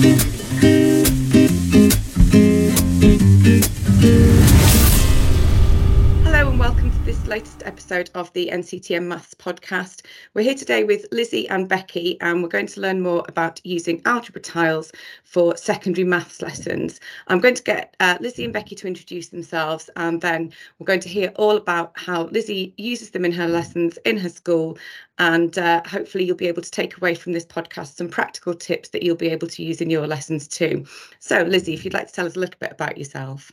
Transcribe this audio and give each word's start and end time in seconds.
Thank 0.00 0.22
you. 0.22 0.31
Latest 7.32 7.62
episode 7.64 8.10
of 8.14 8.30
the 8.34 8.50
NCETM 8.52 9.04
Maths 9.04 9.32
podcast. 9.32 10.04
We're 10.34 10.42
here 10.42 10.54
today 10.54 10.84
with 10.84 11.08
Lizi 11.12 11.46
and 11.48 11.66
Becky, 11.66 12.20
and 12.20 12.42
we're 12.42 12.50
going 12.50 12.66
to 12.66 12.80
learn 12.82 13.00
more 13.00 13.24
about 13.26 13.58
using 13.64 14.02
algebra 14.04 14.42
tiles 14.42 14.92
for 15.24 15.56
secondary 15.56 16.06
maths 16.06 16.42
lessons. 16.42 17.00
I'm 17.28 17.40
going 17.40 17.54
to 17.54 17.62
get 17.62 17.96
uh, 18.00 18.18
Lizi 18.18 18.44
and 18.44 18.52
Becky 18.52 18.74
to 18.74 18.86
introduce 18.86 19.28
themselves, 19.28 19.88
and 19.96 20.20
then 20.20 20.52
we're 20.78 20.84
going 20.84 21.00
to 21.00 21.08
hear 21.08 21.32
all 21.36 21.56
about 21.56 21.92
how 21.94 22.26
Lizi 22.26 22.74
uses 22.76 23.12
them 23.12 23.24
in 23.24 23.32
her 23.32 23.48
lessons 23.48 23.98
in 24.04 24.18
her 24.18 24.28
school. 24.28 24.76
And 25.16 25.56
uh, 25.56 25.80
hopefully, 25.86 26.24
you'll 26.24 26.36
be 26.36 26.48
able 26.48 26.60
to 26.60 26.70
take 26.70 26.98
away 26.98 27.14
from 27.14 27.32
this 27.32 27.46
podcast 27.46 27.96
some 27.96 28.10
practical 28.10 28.52
tips 28.52 28.90
that 28.90 29.04
you'll 29.04 29.16
be 29.16 29.30
able 29.30 29.48
to 29.48 29.62
use 29.62 29.80
in 29.80 29.88
your 29.88 30.06
lessons 30.06 30.46
too. 30.46 30.84
So, 31.18 31.46
Lizi, 31.46 31.72
if 31.72 31.82
you'd 31.82 31.94
like 31.94 32.08
to 32.08 32.12
tell 32.12 32.26
us 32.26 32.36
a 32.36 32.40
little 32.40 32.58
bit 32.60 32.72
about 32.72 32.98
yourself. 32.98 33.50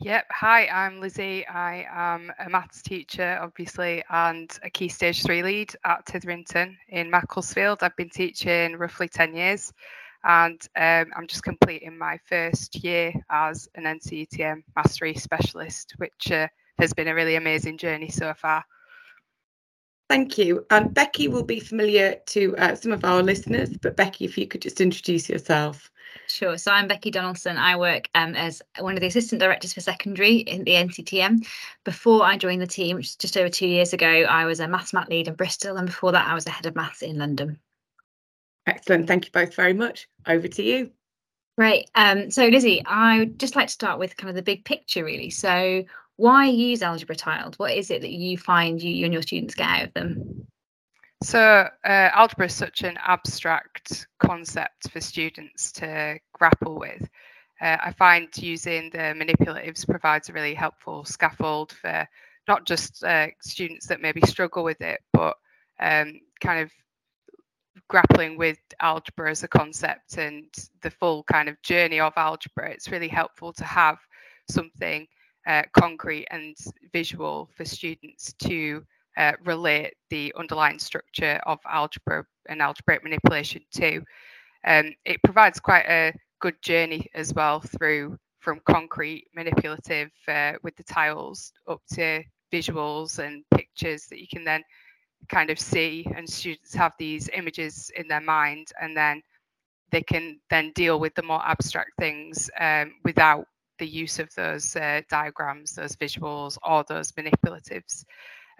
Yep. 0.00 0.26
Hi, 0.30 0.66
I'm 0.66 1.00
Lizi. 1.00 1.48
I 1.50 1.86
am 1.90 2.30
a 2.38 2.50
maths 2.50 2.82
teacher, 2.82 3.38
obviously, 3.40 4.04
and 4.10 4.50
a 4.62 4.68
Key 4.68 4.90
Stage 4.90 5.22
3 5.22 5.42
lead 5.42 5.74
at 5.86 6.04
Tytherington 6.04 6.76
in 6.90 7.10
Macclesfield. 7.10 7.82
I've 7.82 7.96
been 7.96 8.10
teaching 8.10 8.76
roughly 8.76 9.08
10 9.08 9.34
years 9.34 9.72
and 10.22 10.60
um, 10.76 11.12
I'm 11.16 11.26
just 11.26 11.44
completing 11.44 11.96
my 11.96 12.18
first 12.28 12.84
year 12.84 13.10
as 13.30 13.70
an 13.74 13.84
NCETM 13.84 14.64
Mastery 14.76 15.14
Specialist, 15.14 15.94
which 15.96 16.30
uh, 16.30 16.48
has 16.78 16.92
been 16.92 17.08
a 17.08 17.14
really 17.14 17.36
amazing 17.36 17.78
journey 17.78 18.10
so 18.10 18.34
far. 18.34 18.66
Thank 20.08 20.38
you. 20.38 20.64
And 20.70 20.94
Becky 20.94 21.28
will 21.28 21.42
be 21.42 21.58
familiar 21.58 22.16
to 22.26 22.56
uh, 22.58 22.74
some 22.76 22.92
of 22.92 23.04
our 23.04 23.22
listeners, 23.22 23.70
but 23.76 23.96
Becky, 23.96 24.24
if 24.24 24.38
you 24.38 24.46
could 24.46 24.62
just 24.62 24.80
introduce 24.80 25.28
yourself. 25.28 25.90
Sure. 26.28 26.56
So 26.58 26.70
I'm 26.70 26.88
Becky 26.88 27.10
Donaldson. 27.10 27.56
I 27.56 27.76
work 27.76 28.08
um, 28.14 28.34
as 28.34 28.62
one 28.78 28.94
of 28.94 29.00
the 29.00 29.06
assistant 29.06 29.40
directors 29.40 29.72
for 29.72 29.80
secondary 29.80 30.36
in 30.36 30.64
the 30.64 30.72
NCETM. 30.72 31.46
Before 31.84 32.24
I 32.24 32.36
joined 32.36 32.62
the 32.62 32.66
team, 32.66 32.96
which 32.96 33.06
is 33.06 33.16
just 33.16 33.36
over 33.36 33.48
two 33.48 33.66
years 33.66 33.92
ago, 33.92 34.06
I 34.06 34.44
was 34.44 34.60
a 34.60 34.68
maths 34.68 34.92
mat 34.92 35.08
lead 35.08 35.28
in 35.28 35.34
Bristol, 35.34 35.76
and 35.76 35.86
before 35.86 36.12
that, 36.12 36.28
I 36.28 36.34
was 36.34 36.46
a 36.46 36.50
head 36.50 36.66
of 36.66 36.76
maths 36.76 37.02
in 37.02 37.18
London. 37.18 37.58
Excellent. 38.66 39.06
Thank 39.06 39.26
you 39.26 39.32
both 39.32 39.54
very 39.54 39.72
much. 39.72 40.08
Over 40.26 40.48
to 40.48 40.62
you. 40.62 40.90
Great. 41.56 41.90
Um, 41.94 42.30
so 42.30 42.50
Lizi, 42.50 42.82
I 42.84 43.20
would 43.20 43.38
just 43.38 43.56
like 43.56 43.68
to 43.68 43.72
start 43.72 43.98
with 43.98 44.16
kind 44.16 44.28
of 44.28 44.34
the 44.34 44.42
big 44.42 44.64
picture, 44.64 45.04
really. 45.04 45.30
So 45.30 45.84
why 46.16 46.46
use 46.46 46.82
algebra 46.82 47.16
tiles? 47.16 47.58
What 47.58 47.72
is 47.72 47.90
it 47.90 48.00
that 48.02 48.10
you 48.10 48.38
find 48.38 48.82
you, 48.82 48.90
you 48.90 49.04
and 49.04 49.12
your 49.12 49.22
students 49.22 49.54
get 49.54 49.68
out 49.68 49.84
of 49.84 49.94
them? 49.94 50.46
So, 51.22 51.68
uh, 51.84 52.10
algebra 52.12 52.46
is 52.46 52.54
such 52.54 52.82
an 52.82 52.98
abstract 53.02 54.06
concept 54.18 54.90
for 54.90 55.00
students 55.00 55.72
to 55.72 56.18
grapple 56.32 56.78
with. 56.78 57.08
Uh, 57.60 57.78
I 57.82 57.92
find 57.92 58.28
using 58.36 58.90
the 58.90 59.14
manipulatives 59.16 59.86
provides 59.86 60.28
a 60.28 60.34
really 60.34 60.54
helpful 60.54 61.04
scaffold 61.04 61.72
for 61.72 62.06
not 62.46 62.66
just 62.66 63.02
uh, 63.02 63.28
students 63.40 63.86
that 63.86 64.02
maybe 64.02 64.20
struggle 64.22 64.62
with 64.62 64.80
it, 64.82 65.00
but 65.12 65.36
um, 65.80 66.20
kind 66.40 66.60
of 66.60 66.70
grappling 67.88 68.36
with 68.36 68.58
algebra 68.80 69.30
as 69.30 69.42
a 69.42 69.48
concept 69.48 70.18
and 70.18 70.46
the 70.82 70.90
full 70.90 71.22
kind 71.24 71.48
of 71.48 71.60
journey 71.62 72.00
of 72.00 72.12
algebra. 72.16 72.70
It's 72.70 72.90
really 72.90 73.08
helpful 73.08 73.52
to 73.54 73.64
have 73.64 73.98
something 74.50 75.06
uh, 75.46 75.62
concrete 75.72 76.26
and 76.30 76.56
visual 76.92 77.48
for 77.56 77.64
students 77.64 78.32
to 78.34 78.84
uh, 79.16 79.32
relate 79.44 79.94
the 80.10 80.32
underlying 80.38 80.78
structure 80.78 81.40
of 81.46 81.58
algebra 81.68 82.24
and 82.48 82.60
algebraic 82.60 83.02
manipulation 83.02 83.62
to. 83.72 84.02
Um, 84.66 84.92
it 85.04 85.22
provides 85.22 85.60
quite 85.60 85.86
a 85.86 86.12
good 86.40 86.60
journey 86.62 87.08
as 87.14 87.32
well 87.32 87.60
through 87.60 88.18
from 88.40 88.60
concrete 88.68 89.26
manipulative 89.34 90.10
uh, 90.28 90.52
with 90.62 90.76
the 90.76 90.84
tiles 90.84 91.52
up 91.68 91.80
to 91.94 92.22
visuals 92.52 93.18
and 93.18 93.44
pictures 93.54 94.06
that 94.06 94.20
you 94.20 94.26
can 94.32 94.44
then 94.44 94.62
kind 95.28 95.50
of 95.50 95.58
see 95.58 96.06
and 96.14 96.28
students 96.28 96.74
have 96.74 96.92
these 96.98 97.28
images 97.34 97.90
in 97.96 98.06
their 98.06 98.20
mind 98.20 98.68
and 98.80 98.96
then 98.96 99.20
they 99.90 100.02
can 100.02 100.38
then 100.50 100.72
deal 100.74 101.00
with 101.00 101.14
the 101.14 101.22
more 101.22 101.44
abstract 101.44 101.90
things 101.98 102.50
um, 102.60 102.92
without 103.04 103.46
the 103.78 103.86
use 103.86 104.18
of 104.18 104.32
those 104.34 104.76
uh, 104.76 105.00
diagrams 105.08 105.74
those 105.74 105.96
visuals 105.96 106.58
or 106.64 106.84
those 106.88 107.12
manipulatives 107.12 108.04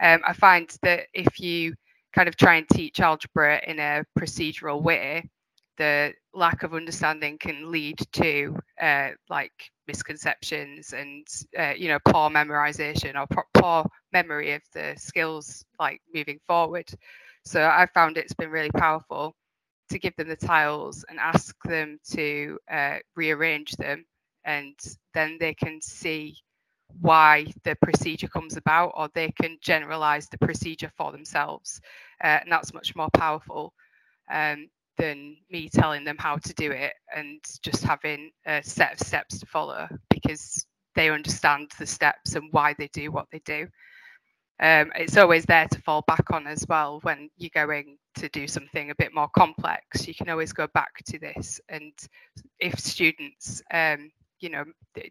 um, 0.01 0.21
I 0.25 0.33
find 0.33 0.69
that 0.83 1.07
if 1.13 1.39
you 1.39 1.73
kind 2.13 2.27
of 2.27 2.35
try 2.35 2.55
and 2.55 2.67
teach 2.69 2.99
algebra 2.99 3.61
in 3.65 3.79
a 3.79 4.03
procedural 4.17 4.81
way, 4.81 5.29
the 5.77 6.13
lack 6.33 6.63
of 6.63 6.73
understanding 6.73 7.37
can 7.37 7.71
lead 7.71 7.97
to 8.13 8.57
uh, 8.81 9.09
like 9.29 9.51
misconceptions 9.87 10.93
and 10.93 11.25
uh, 11.57 11.73
you 11.77 11.87
know 11.89 11.99
poor 12.05 12.29
memorization 12.29 13.15
or 13.15 13.25
poor 13.53 13.85
memory 14.11 14.53
of 14.53 14.61
the 14.73 14.93
skills 14.97 15.65
like 15.79 16.01
moving 16.13 16.39
forward. 16.47 16.89
So 17.45 17.63
I 17.63 17.87
found 17.93 18.17
it's 18.17 18.33
been 18.33 18.49
really 18.49 18.71
powerful 18.71 19.35
to 19.89 19.99
give 19.99 20.15
them 20.15 20.27
the 20.27 20.35
tiles 20.35 21.05
and 21.09 21.19
ask 21.19 21.55
them 21.63 21.99
to 22.11 22.57
uh, 22.71 22.97
rearrange 23.15 23.71
them, 23.73 24.05
and 24.47 24.73
then 25.13 25.37
they 25.39 25.53
can 25.53 25.79
see 25.81 26.35
why 27.01 27.45
the 27.63 27.75
procedure 27.83 28.29
comes 28.29 28.57
about, 28.57 28.93
or 28.95 29.09
they 29.13 29.29
can 29.31 29.57
generalize 29.61 30.27
the 30.29 30.37
procedure 30.37 30.91
for 30.97 31.11
themselves. 31.11 31.81
Uh, 32.23 32.39
and 32.41 32.51
that's 32.51 32.73
much 32.73 32.95
more 32.95 33.09
powerful 33.13 33.73
um, 34.31 34.67
than 34.97 35.35
me 35.51 35.69
telling 35.69 36.03
them 36.03 36.15
how 36.17 36.37
to 36.37 36.53
do 36.53 36.71
it 36.71 36.93
and 37.15 37.39
just 37.61 37.83
having 37.83 38.31
a 38.47 38.63
set 38.63 38.93
of 38.93 39.05
steps 39.05 39.37
to 39.39 39.45
follow 39.45 39.87
because 40.09 40.65
they 40.95 41.09
understand 41.09 41.69
the 41.77 41.85
steps 41.85 42.35
and 42.35 42.47
why 42.51 42.73
they 42.79 42.87
do 42.93 43.11
what 43.11 43.27
they 43.31 43.41
do. 43.45 43.67
Um, 44.59 44.91
it's 44.95 45.17
always 45.17 45.45
there 45.45 45.67
to 45.67 45.81
fall 45.81 46.03
back 46.07 46.31
on 46.31 46.47
as 46.47 46.65
well 46.67 46.99
when 47.03 47.29
you're 47.37 47.51
going 47.53 47.97
to 48.15 48.29
do 48.29 48.47
something 48.47 48.89
a 48.89 48.95
bit 48.95 49.13
more 49.13 49.29
complex. 49.29 50.07
You 50.07 50.15
can 50.15 50.29
always 50.29 50.51
go 50.51 50.67
back 50.73 51.03
to 51.05 51.19
this. 51.19 51.61
And 51.69 51.93
if 52.59 52.79
students 52.79 53.61
um, 53.71 54.09
you 54.39 54.49
know 54.49 54.63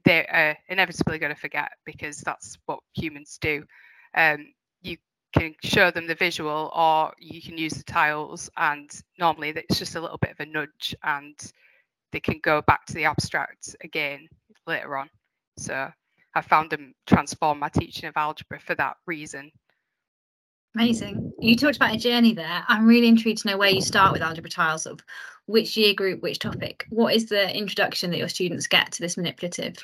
they're 0.05 0.35
uh, 0.35 0.55
inevitably 0.73 1.19
going 1.19 1.35
to 1.35 1.41
forget 1.41 1.71
because 1.85 2.19
that's 2.19 2.59
what 2.67 2.81
humans 2.95 3.39
do. 3.41 3.65
Um, 4.15 4.47
you 4.83 4.97
can 5.33 5.55
show 5.63 5.91
them 5.91 6.07
the 6.07 6.15
visual, 6.15 6.71
or 6.75 7.13
you 7.19 7.43
can 7.43 7.59
use 7.59 7.75
the 7.75 7.85
tiles, 7.85 8.51
and 8.57 8.91
normally 9.19 9.51
it's 9.51 9.79
just 9.79 9.97
a 9.97 10.01
little 10.01 10.19
bit 10.19 10.31
of 10.33 10.41
a 10.41 10.47
nudge, 10.47 10.95
and 11.05 11.35
they 12.13 12.21
can 12.21 12.39
go 12.43 12.63
back 12.63 12.87
to 12.87 12.95
the 12.95 13.05
abstract 13.05 13.77
again 13.83 14.27
later 14.67 14.97
on. 14.97 15.09
So 15.59 15.91
I 16.35 16.41
found 16.43 16.71
them 16.71 16.95
transform 17.07 17.59
my 17.59 17.69
teaching 17.69 18.09
of 18.09 18.17
algebra 18.17 18.61
for 18.61 18.75
that 18.77 18.97
reason. 19.07 19.51
Amazing. 20.77 21.33
You 21.39 21.57
talked 21.57 21.77
about 21.77 21.95
a 21.95 21.99
journey 21.99 22.35
there. 22.35 22.63
I'm 22.69 22.87
really 22.87 23.09
intrigued 23.09 23.41
to 23.41 23.49
know 23.49 23.57
where 23.57 23.71
you 23.71 23.81
start 23.81 24.13
with 24.13 24.21
algebra 24.21 24.51
tiles, 24.51 24.85
of 24.85 25.01
which 25.47 25.75
year 25.75 25.95
group, 25.95 26.23
which 26.23 26.39
topic. 26.39 26.85
What 26.91 27.15
is 27.15 27.31
the 27.31 27.51
introduction 27.57 28.11
that 28.11 28.19
your 28.19 28.29
students 28.29 28.67
get 28.67 28.93
to 28.93 29.01
this 29.01 29.17
manipulative? 29.17 29.77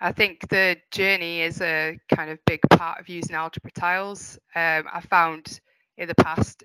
I 0.00 0.10
think 0.10 0.48
the 0.48 0.76
journey 0.90 1.42
is 1.42 1.60
a 1.60 2.00
kind 2.12 2.32
of 2.32 2.44
big 2.46 2.58
part 2.70 2.98
of 2.98 3.08
using 3.08 3.36
algebra 3.36 3.70
tiles. 3.70 4.36
Um, 4.56 4.86
I 4.92 5.00
found 5.08 5.60
in 5.98 6.08
the 6.08 6.16
past, 6.16 6.64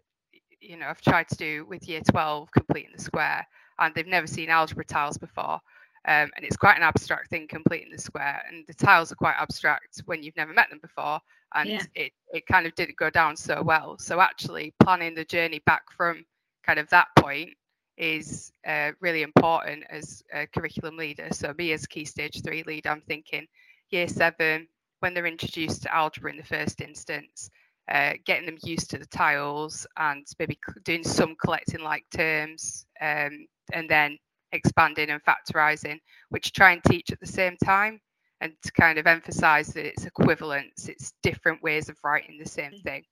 you 0.60 0.76
know, 0.76 0.88
I've 0.88 1.02
tried 1.02 1.28
to 1.30 1.36
do 1.36 1.64
with 1.70 1.88
year 1.88 2.02
12 2.10 2.50
completing 2.54 2.94
the 2.96 3.04
square, 3.04 3.46
and 3.78 3.94
they've 3.94 4.08
never 4.08 4.26
seen 4.26 4.50
algebra 4.50 4.86
tiles 4.86 5.20
before. 5.20 5.60
Um, 6.06 6.30
and 6.36 6.44
it's 6.44 6.58
quite 6.58 6.76
an 6.76 6.84
abstract 6.84 7.30
thing 7.30 7.48
completing 7.48 7.90
the 7.90 7.98
square 7.98 8.44
and 8.50 8.66
the 8.68 8.74
tiles 8.74 9.12
are 9.14 9.16
quite 9.16 9.36
abstract 9.40 10.02
when 10.06 10.22
you've 10.22 10.36
never 10.36 10.52
met 10.52 10.70
them 10.70 10.80
before 10.82 11.22
and 11.56 11.70
yeah. 11.70 11.84
it, 11.96 12.12
it 12.34 12.46
kind 12.46 12.66
of 12.66 12.76
didn't 12.76 12.98
go 12.98 13.10
down 13.10 13.38
so 13.38 13.62
well 13.64 13.98
so 13.98 14.20
actually 14.20 14.74
planning 14.84 15.16
the 15.16 15.24
journey 15.24 15.62
back 15.66 15.84
from 15.96 16.26
kind 16.66 16.78
of 16.78 16.90
that 16.90 17.08
point 17.18 17.52
is 17.98 18.52
uh, 18.68 18.92
really 19.00 19.22
important 19.22 19.84
as 19.90 20.24
a 20.34 20.46
curriculum 20.48 20.98
leader 20.98 21.28
so 21.32 21.54
me 21.58 21.72
as 21.72 21.86
key 21.86 22.04
stage 22.04 22.42
three 22.44 22.64
lead 22.64 22.86
i'm 22.86 23.02
thinking 23.02 23.48
year 23.92 24.08
seven 24.08 24.68
when 25.00 25.14
they're 25.14 25.26
introduced 25.26 25.84
to 25.84 25.96
algebra 25.96 26.32
in 26.32 26.38
the 26.38 26.44
first 26.44 26.82
instance 26.82 27.50
uh, 27.90 28.14
getting 28.26 28.46
them 28.46 28.58
used 28.64 28.90
to 28.90 28.98
the 28.98 29.06
tiles 29.06 29.86
and 29.98 30.26
maybe 30.40 30.58
doing 30.84 31.04
some 31.04 31.36
collecting 31.36 31.82
like 31.82 32.06
terms 32.16 32.86
um, 33.02 33.46
and 33.74 33.90
then 33.90 34.18
expanding 34.54 35.10
and 35.10 35.22
factorizing, 35.24 36.00
which 36.30 36.54
try 36.54 36.72
and 36.72 36.84
teach 36.86 37.12
at 37.12 37.20
the 37.20 37.28
same 37.28 37.58
time 37.64 38.00
and 38.42 38.54
to 38.64 38.72
kind 38.74 38.98
of 38.98 39.08
emphasize 39.08 39.68
that 39.68 39.86
it's 39.86 40.06
equivalence, 40.06 40.88
it's 40.88 41.14
different 41.24 41.62
ways 41.64 41.90
of 41.90 41.98
writing 42.04 42.38
the 42.38 42.50
same 42.50 42.72
mm. 42.72 42.84
thing. 42.84 43.04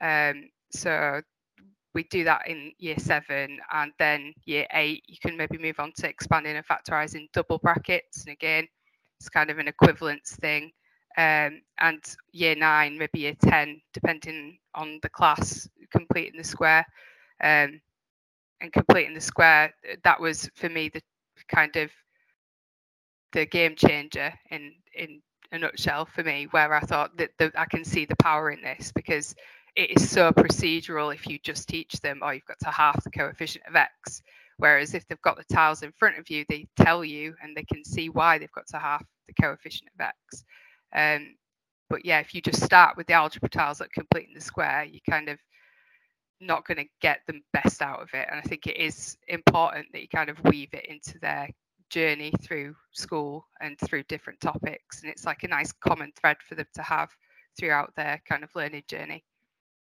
Um, 0.00 0.48
so 0.72 1.20
we 1.94 2.04
do 2.04 2.24
that 2.24 2.46
in 2.46 2.72
year 2.78 2.98
seven 2.98 3.58
and 3.72 3.92
then 3.98 4.32
year 4.44 4.66
eight, 4.72 5.02
you 5.08 5.16
can 5.20 5.36
maybe 5.36 5.58
move 5.58 5.80
on 5.80 5.92
to 5.96 6.08
expanding 6.08 6.56
and 6.56 6.66
factorizing 6.66 7.26
double 7.32 7.58
brackets. 7.58 8.24
And 8.24 8.32
again, 8.32 8.66
it's 9.18 9.28
kind 9.28 9.50
of 9.50 9.58
an 9.58 9.68
equivalence 9.68 10.36
thing. 10.40 10.70
Um, 11.18 11.60
and 11.80 12.02
year 12.32 12.54
nine, 12.54 12.96
maybe 12.96 13.18
year 13.20 13.34
10, 13.42 13.80
depending 13.92 14.58
on 14.76 15.00
the 15.02 15.08
class, 15.08 15.68
completing 15.90 16.38
the 16.38 16.44
square. 16.44 16.86
Um, 17.42 17.80
and 18.60 18.72
completing 18.72 19.14
the 19.14 19.20
square, 19.20 19.72
that 20.04 20.20
was 20.20 20.48
for 20.54 20.68
me 20.68 20.88
the 20.88 21.02
kind 21.48 21.74
of 21.76 21.90
the 23.32 23.46
game 23.46 23.74
changer 23.76 24.32
in 24.50 24.72
in 24.94 25.20
a 25.52 25.58
nutshell 25.58 26.06
for 26.06 26.22
me, 26.22 26.46
where 26.52 26.72
I 26.72 26.80
thought 26.80 27.16
that 27.16 27.30
the, 27.38 27.52
I 27.56 27.64
can 27.64 27.84
see 27.84 28.04
the 28.04 28.16
power 28.16 28.50
in 28.50 28.62
this 28.62 28.92
because 28.94 29.34
it 29.76 29.90
is 29.90 30.08
so 30.08 30.32
procedural 30.32 31.14
if 31.14 31.26
you 31.26 31.38
just 31.42 31.68
teach 31.68 32.00
them, 32.00 32.20
oh, 32.22 32.30
you've 32.30 32.44
got 32.44 32.58
to 32.60 32.70
half 32.70 33.02
the 33.02 33.10
coefficient 33.10 33.64
of 33.68 33.76
x. 33.76 34.22
Whereas 34.58 34.94
if 34.94 35.06
they've 35.06 35.20
got 35.22 35.36
the 35.38 35.54
tiles 35.54 35.82
in 35.82 35.92
front 35.92 36.18
of 36.18 36.28
you, 36.28 36.44
they 36.48 36.66
tell 36.76 37.04
you 37.04 37.34
and 37.42 37.56
they 37.56 37.64
can 37.64 37.84
see 37.84 38.10
why 38.10 38.38
they've 38.38 38.52
got 38.52 38.66
to 38.68 38.78
half 38.78 39.04
the 39.26 39.42
coefficient 39.42 39.90
of 39.98 40.00
x. 40.06 40.44
Um, 40.94 41.34
but 41.88 42.04
yeah, 42.04 42.20
if 42.20 42.34
you 42.34 42.40
just 42.40 42.62
start 42.62 42.96
with 42.96 43.06
the 43.06 43.14
algebra 43.14 43.48
tiles 43.48 43.80
at 43.80 43.92
completing 43.92 44.34
the 44.34 44.40
square, 44.40 44.84
you 44.84 45.00
kind 45.08 45.28
of 45.28 45.38
not 46.40 46.66
going 46.66 46.78
to 46.78 46.90
get 47.00 47.20
the 47.26 47.40
best 47.52 47.82
out 47.82 48.00
of 48.00 48.08
it. 48.14 48.26
And 48.30 48.38
I 48.38 48.42
think 48.42 48.66
it 48.66 48.76
is 48.76 49.16
important 49.28 49.86
that 49.92 50.02
you 50.02 50.08
kind 50.08 50.30
of 50.30 50.42
weave 50.44 50.72
it 50.72 50.86
into 50.86 51.18
their 51.18 51.48
journey 51.90 52.32
through 52.42 52.74
school 52.92 53.46
and 53.60 53.78
through 53.78 54.04
different 54.04 54.40
topics. 54.40 55.02
And 55.02 55.10
it's 55.10 55.26
like 55.26 55.42
a 55.42 55.48
nice 55.48 55.72
common 55.72 56.12
thread 56.20 56.36
for 56.48 56.54
them 56.54 56.66
to 56.74 56.82
have 56.82 57.10
throughout 57.58 57.94
their 57.96 58.22
kind 58.28 58.44
of 58.44 58.50
learning 58.54 58.84
journey. 58.88 59.24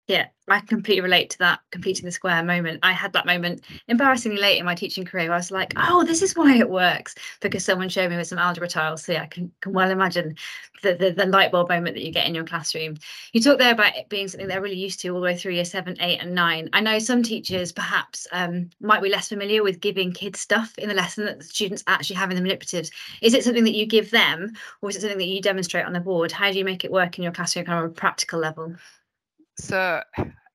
Yeah, 0.07 0.27
I 0.48 0.62
completely 0.62 1.01
relate 1.01 1.31
to 1.31 1.38
that 1.39 1.59
completing 1.69 2.06
the 2.06 2.13
square 2.13 2.42
moment. 2.42 2.80
I 2.81 2.94
had 2.94 3.12
that 3.12 3.25
moment 3.25 3.65
embarrassingly 3.89 4.39
late 4.39 4.57
in 4.57 4.63
my 4.63 4.74
teaching 4.74 5.04
career. 5.04 5.33
I 5.33 5.36
was 5.36 5.51
like, 5.51 5.74
oh, 5.75 6.06
this 6.06 6.21
is 6.21 6.33
why 6.33 6.56
it 6.56 6.69
works 6.69 7.13
because 7.42 7.65
someone 7.65 7.89
showed 7.89 8.09
me 8.09 8.15
with 8.15 8.27
some 8.27 8.39
algebra 8.39 8.69
tiles. 8.69 9.04
So 9.04 9.12
yeah, 9.12 9.24
I 9.24 9.25
can, 9.25 9.51
can 9.59 9.74
well 9.74 9.92
imagine 9.92 10.38
the, 10.81 10.94
the, 10.94 11.12
the 11.12 11.25
light 11.25 11.51
bulb 11.51 11.68
moment 11.68 11.95
that 11.95 12.06
you 12.06 12.13
get 12.13 12.25
in 12.25 12.33
your 12.33 12.45
classroom. 12.45 12.95
You 13.33 13.42
talk 13.42 13.59
there 13.59 13.74
about 13.74 13.98
it 13.98 14.07
being 14.07 14.30
something 14.30 14.48
they're 14.48 14.62
really 14.62 14.77
used 14.77 15.01
to 15.01 15.09
all 15.09 15.19
the 15.19 15.25
way 15.25 15.36
through 15.36 15.51
year 15.51 15.65
seven, 15.65 15.98
eight, 16.00 16.19
and 16.19 16.33
nine. 16.33 16.69
I 16.71 16.80
know 16.80 17.00
some 17.00 17.21
teachers 17.21 17.74
perhaps 17.74 18.27
um, 18.31 18.69
might 18.80 19.03
be 19.03 19.10
less 19.10 19.27
familiar 19.27 19.62
with 19.62 19.81
giving 19.81 20.13
kids 20.13 20.39
stuff 20.39 20.77
in 20.77 20.88
the 20.88 20.95
lesson 20.95 21.25
that 21.25 21.39
the 21.39 21.44
students 21.44 21.83
actually 21.86 22.15
having 22.15 22.42
the 22.42 22.50
manipulatives. 22.50 22.92
Is 23.21 23.33
it 23.33 23.44
something 23.44 23.65
that 23.65 23.75
you 23.75 23.86
give 23.86 24.12
them 24.12 24.53
or 24.81 24.89
is 24.89 24.95
it 24.95 25.01
something 25.01 25.18
that 25.18 25.25
you 25.25 25.42
demonstrate 25.42 25.86
on 25.86 25.92
the 25.92 26.00
board? 26.00 26.31
How 26.31 26.50
do 26.50 26.57
you 26.57 26.63
make 26.63 26.86
it 26.86 26.92
work 26.94 27.18
in 27.18 27.25
your 27.25 27.33
classroom 27.33 27.65
kind 27.65 27.83
of 27.83 27.92
a 27.92 27.94
practical 27.94 28.39
level? 28.39 28.77
So 29.57 30.01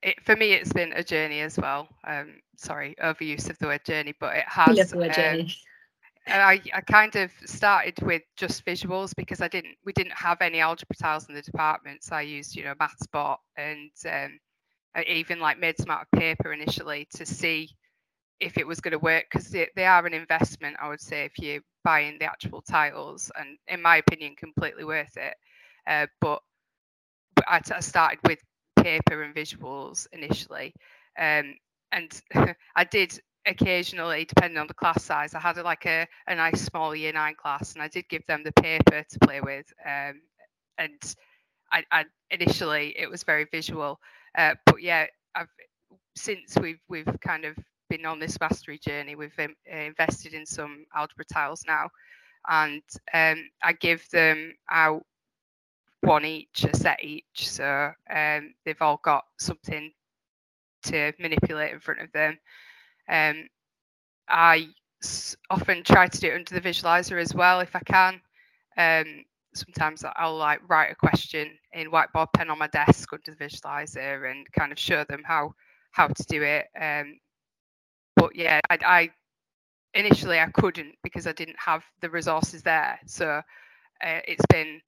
it, 0.02 0.22
for 0.24 0.36
me, 0.36 0.52
it's 0.52 0.72
been 0.72 0.92
a 0.92 1.02
journey 1.04 1.40
as 1.40 1.58
well. 1.58 1.88
Um, 2.06 2.40
sorry, 2.56 2.94
overuse 3.02 3.50
of 3.50 3.58
the 3.58 3.66
word 3.66 3.84
journey, 3.84 4.14
but 4.20 4.36
it 4.36 4.44
has. 4.48 4.76
love 4.76 4.90
the 4.90 4.98
word 4.98 5.10
um, 5.10 5.14
journey. 5.14 5.54
I, 6.26 6.60
I 6.74 6.80
kind 6.82 7.14
of 7.16 7.32
started 7.46 8.00
with 8.02 8.22
just 8.36 8.64
visuals 8.64 9.14
because 9.16 9.40
I 9.40 9.48
didn't 9.48 9.76
we 9.84 9.92
didn't 9.92 10.12
have 10.14 10.40
any 10.40 10.60
algebra 10.60 10.96
tiles 10.96 11.28
in 11.28 11.34
the 11.34 11.42
department, 11.42 12.04
so 12.04 12.16
I 12.16 12.22
used 12.22 12.54
you 12.56 12.64
know 12.64 12.74
MathsBot 12.74 13.38
and 13.56 13.90
um, 14.10 14.38
I 14.94 15.02
even 15.04 15.40
like 15.40 15.58
made 15.58 15.78
some 15.78 15.90
out 15.90 16.02
of 16.02 16.18
paper 16.18 16.52
initially 16.52 17.08
to 17.16 17.26
see 17.26 17.70
if 18.40 18.58
it 18.58 18.66
was 18.66 18.80
going 18.80 18.92
to 18.92 18.98
work 18.98 19.26
because 19.30 19.48
they, 19.50 19.68
they 19.76 19.86
are 19.86 20.06
an 20.06 20.14
investment. 20.14 20.76
I 20.80 20.88
would 20.88 21.00
say 21.00 21.24
if 21.24 21.38
you 21.38 21.60
buy 21.84 22.00
in 22.00 22.18
the 22.18 22.26
actual 22.26 22.62
tiles, 22.62 23.30
and 23.38 23.58
in 23.68 23.82
my 23.82 23.96
opinion, 23.96 24.34
completely 24.36 24.84
worth 24.84 25.16
it. 25.16 25.34
Uh, 25.86 26.06
but, 26.20 26.40
but 27.34 27.44
I, 27.48 27.60
I 27.74 27.80
started 27.80 28.18
with 28.26 28.38
paper 28.82 29.22
and 29.22 29.34
visuals 29.34 30.06
initially. 30.12 30.74
Um, 31.18 31.54
and 31.92 32.22
I 32.76 32.84
did 32.84 33.18
occasionally, 33.46 34.24
depending 34.24 34.58
on 34.58 34.66
the 34.66 34.74
class 34.74 35.04
size, 35.04 35.34
I 35.34 35.40
had 35.40 35.58
a, 35.58 35.62
like 35.62 35.86
a, 35.86 36.06
a 36.26 36.34
nice 36.34 36.62
small 36.62 36.94
year 36.94 37.12
nine 37.12 37.34
class 37.34 37.74
and 37.74 37.82
I 37.82 37.88
did 37.88 38.08
give 38.08 38.24
them 38.26 38.42
the 38.44 38.52
paper 38.52 39.04
to 39.08 39.18
play 39.20 39.40
with. 39.40 39.66
Um, 39.84 40.22
and 40.78 41.14
I, 41.72 41.84
I, 41.90 42.04
initially 42.30 42.94
it 42.98 43.10
was 43.10 43.22
very 43.22 43.46
visual. 43.50 43.98
Uh, 44.36 44.54
but 44.66 44.82
yeah, 44.82 45.06
I've 45.34 45.48
since 46.16 46.56
we've 46.60 46.80
we've 46.88 47.08
kind 47.20 47.44
of 47.44 47.56
been 47.88 48.06
on 48.06 48.18
this 48.18 48.38
mastery 48.40 48.78
journey, 48.78 49.14
we've 49.14 49.38
um, 49.38 49.54
invested 49.70 50.34
in 50.34 50.46
some 50.46 50.84
algebra 50.94 51.24
tiles 51.24 51.62
now, 51.66 51.88
and 52.48 52.82
um, 53.12 53.44
I 53.62 53.72
give 53.72 54.08
them 54.10 54.54
out 54.70 55.04
one 56.02 56.24
each, 56.26 56.64
a 56.64 56.76
set 56.76 57.04
each. 57.04 57.48
So 57.50 57.92
um, 58.14 58.54
they've 58.64 58.80
all 58.82 59.00
got 59.04 59.24
something 59.38 59.92
to 60.84 61.12
manipulate 61.18 61.72
in 61.72 61.80
front 61.80 62.00
of 62.00 62.12
them. 62.12 62.38
Um, 63.08 63.48
I 64.28 64.68
s- 65.02 65.36
often 65.50 65.82
try 65.84 66.08
to 66.08 66.20
do 66.20 66.28
it 66.28 66.34
under 66.34 66.54
the 66.54 66.60
visualizer 66.60 67.20
as 67.20 67.34
well 67.34 67.60
if 67.60 67.74
I 67.76 67.80
can. 67.80 68.20
Um, 68.76 69.24
sometimes 69.54 70.04
I'll 70.16 70.36
like 70.36 70.60
write 70.68 70.92
a 70.92 70.96
question 70.96 71.50
in 71.72 71.90
whiteboard 71.90 72.28
pen 72.34 72.50
on 72.50 72.58
my 72.58 72.68
desk 72.68 73.12
under 73.12 73.34
the 73.34 73.44
visualizer 73.44 74.30
and 74.30 74.46
kind 74.52 74.72
of 74.72 74.78
show 74.78 75.04
them 75.04 75.22
how 75.24 75.54
how 75.92 76.08
to 76.08 76.24
do 76.28 76.42
it. 76.42 76.66
Um, 76.80 77.18
but 78.16 78.36
yeah, 78.36 78.60
I, 78.70 78.78
I 78.84 79.10
initially 79.94 80.38
I 80.40 80.46
couldn't 80.46 80.94
because 81.02 81.26
I 81.26 81.32
didn't 81.32 81.56
have 81.58 81.84
the 82.00 82.10
resources 82.10 82.62
there. 82.62 82.98
So 83.06 83.28
uh, 84.04 84.20
it's 84.26 84.46
been 84.50 84.80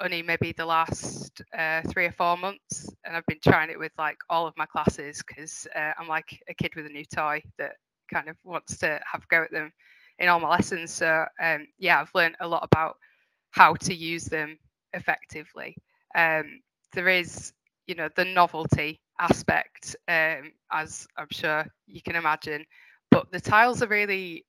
only 0.00 0.22
maybe 0.22 0.52
the 0.52 0.66
last 0.66 1.42
uh, 1.56 1.82
three 1.88 2.06
or 2.06 2.12
four 2.12 2.36
months, 2.36 2.88
and 3.04 3.16
I've 3.16 3.26
been 3.26 3.40
trying 3.42 3.70
it 3.70 3.78
with 3.78 3.92
like 3.98 4.18
all 4.28 4.46
of 4.46 4.54
my 4.56 4.66
classes 4.66 5.22
because 5.26 5.66
uh, 5.74 5.92
I'm 5.98 6.08
like 6.08 6.42
a 6.48 6.54
kid 6.54 6.72
with 6.74 6.86
a 6.86 6.90
new 6.90 7.04
toy 7.04 7.42
that 7.58 7.72
kind 8.12 8.28
of 8.28 8.36
wants 8.44 8.78
to 8.78 9.00
have 9.10 9.22
a 9.22 9.26
go 9.28 9.42
at 9.42 9.52
them 9.52 9.72
in 10.18 10.28
all 10.28 10.40
my 10.40 10.50
lessons. 10.50 10.92
So 10.92 11.24
um, 11.42 11.66
yeah, 11.78 12.00
I've 12.00 12.14
learned 12.14 12.36
a 12.40 12.48
lot 12.48 12.64
about 12.64 12.96
how 13.50 13.74
to 13.74 13.94
use 13.94 14.24
them 14.24 14.58
effectively. 14.92 15.76
Um, 16.14 16.60
there 16.92 17.08
is, 17.08 17.52
you 17.86 17.94
know, 17.94 18.08
the 18.16 18.24
novelty 18.24 19.00
aspect, 19.18 19.96
um, 20.08 20.52
as 20.72 21.06
I'm 21.16 21.28
sure 21.30 21.66
you 21.86 22.02
can 22.02 22.16
imagine, 22.16 22.64
but 23.10 23.30
the 23.32 23.40
tiles 23.40 23.82
are 23.82 23.88
really 23.88 24.44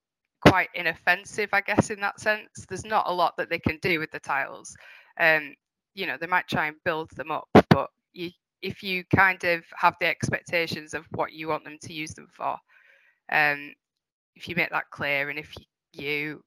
quite 0.48 0.69
inoffensive, 0.74 1.50
I 1.53 1.62
guess, 1.62 1.89
in 1.89 2.00
that 2.01 2.19
sense. 2.19 2.65
There's 2.68 2.86
not 2.86 3.06
a 3.07 3.13
lot 3.13 3.38
that 3.38 3.50
they 3.50 3.59
can 3.59 3.77
do 3.81 4.00
with 4.00 4.12
the 4.12 4.19
tiles 4.19 4.75
um, 5.19 5.55
you 5.93 6.05
know, 6.05 6.17
they 6.19 6.27
might 6.27 6.47
try 6.47 6.67
and 6.67 6.75
build 6.83 7.09
them 7.11 7.31
up, 7.31 7.47
but 7.69 7.89
you, 8.13 8.31
if 8.61 8.83
you 8.83 9.03
kind 9.15 9.43
of 9.43 9.63
have 9.75 9.95
the 9.99 10.07
expectations 10.07 10.93
of 10.93 11.05
what 11.11 11.33
you 11.33 11.47
want 11.47 11.63
them 11.63 11.77
to 11.81 11.93
use 11.93 12.13
them 12.13 12.27
for, 12.31 12.57
um, 13.31 13.73
if 14.35 14.47
you 14.47 14.55
make 14.55 14.69
that 14.71 14.89
clear 14.91 15.29
and 15.29 15.39
if 15.39 15.53
you 15.93 16.41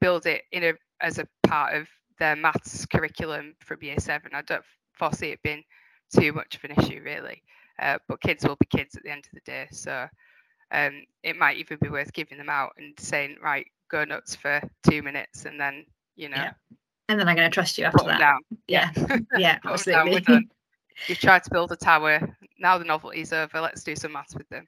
build 0.00 0.26
it 0.26 0.42
in 0.52 0.64
a 0.64 0.72
as 1.00 1.18
a 1.18 1.26
part 1.46 1.74
of 1.74 1.86
their 2.18 2.36
maths 2.36 2.86
curriculum 2.86 3.54
from 3.60 3.82
year 3.82 3.98
seven, 3.98 4.30
I 4.34 4.42
don't 4.42 4.64
foresee 4.92 5.30
it 5.30 5.42
being 5.42 5.64
too 6.14 6.32
much 6.32 6.56
of 6.56 6.64
an 6.64 6.82
issue 6.82 7.02
really. 7.04 7.42
Uh, 7.78 7.98
but 8.08 8.20
kids 8.22 8.44
will 8.46 8.56
be 8.56 8.66
kids 8.66 8.96
at 8.96 9.02
the 9.02 9.10
end 9.10 9.26
of 9.26 9.32
the 9.32 9.40
day, 9.44 9.66
so 9.70 10.06
um, 10.70 11.02
it 11.22 11.36
might 11.36 11.58
even 11.58 11.78
be 11.82 11.90
worth 11.90 12.12
giving 12.12 12.38
them 12.38 12.48
out 12.48 12.72
and 12.78 12.94
saying, 12.98 13.36
right, 13.42 13.66
go 13.90 14.04
nuts 14.04 14.34
for 14.34 14.62
two 14.88 15.02
minutes, 15.02 15.44
and 15.44 15.60
then 15.60 15.84
you 16.16 16.28
know, 16.30 16.36
yeah 16.36 16.52
and 17.08 17.18
then 17.20 17.28
I'm 17.28 17.36
going 17.36 17.48
to 17.50 17.54
trust 17.54 17.78
you 17.78 17.84
after 17.84 18.04
that. 18.04 18.18
Down. 18.18 18.40
Yeah, 18.66 18.90
yeah, 19.36 19.58
absolutely. 19.64 20.48
You've 21.08 21.18
tried 21.18 21.44
to 21.44 21.50
build 21.50 21.72
a 21.72 21.76
tower. 21.76 22.36
Now 22.58 22.78
the 22.78 22.84
novelty's 22.84 23.32
over. 23.32 23.60
Let's 23.60 23.84
do 23.84 23.94
some 23.94 24.12
maths 24.12 24.34
with 24.34 24.48
them. 24.48 24.66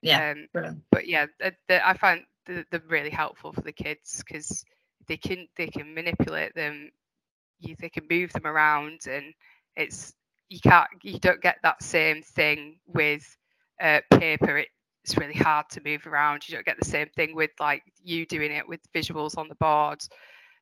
Yeah, 0.00 0.34
um, 0.54 0.80
but 0.90 1.06
yeah, 1.06 1.26
the, 1.40 1.52
the, 1.68 1.86
I 1.86 1.94
find 1.94 2.22
they're, 2.46 2.64
they're 2.70 2.82
really 2.88 3.10
helpful 3.10 3.52
for 3.52 3.60
the 3.60 3.72
kids 3.72 4.22
because 4.26 4.64
they 5.06 5.16
can 5.16 5.46
they 5.56 5.66
can 5.66 5.94
manipulate 5.94 6.54
them. 6.54 6.90
You, 7.60 7.76
they 7.78 7.88
can 7.88 8.04
move 8.08 8.32
them 8.32 8.46
around, 8.46 9.02
and 9.10 9.34
it's 9.76 10.14
you 10.48 10.60
can't 10.60 10.88
you 11.02 11.18
don't 11.18 11.42
get 11.42 11.58
that 11.62 11.82
same 11.82 12.22
thing 12.22 12.78
with 12.86 13.36
uh, 13.80 14.00
paper. 14.12 14.58
It, 14.58 14.68
it's 15.04 15.16
really 15.16 15.34
hard 15.34 15.66
to 15.70 15.82
move 15.84 16.06
around. 16.06 16.48
You 16.48 16.54
don't 16.54 16.66
get 16.66 16.78
the 16.78 16.84
same 16.84 17.08
thing 17.16 17.34
with 17.34 17.50
like 17.60 17.82
you 18.02 18.26
doing 18.26 18.52
it 18.52 18.68
with 18.68 18.80
visuals 18.94 19.36
on 19.36 19.48
the 19.48 19.54
board, 19.56 20.00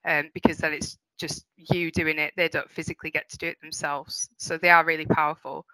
um, 0.06 0.30
because 0.34 0.58
then 0.58 0.72
it's 0.72 0.98
just 1.18 1.44
you 1.56 1.90
doing 1.90 2.18
it. 2.18 2.32
They 2.36 2.48
don't 2.48 2.70
physically 2.70 3.10
get 3.10 3.28
to 3.30 3.38
do 3.38 3.48
it 3.48 3.60
themselves. 3.60 4.28
So 4.36 4.58
they 4.58 4.70
are 4.70 4.84
really 4.84 5.06
powerful. 5.06 5.66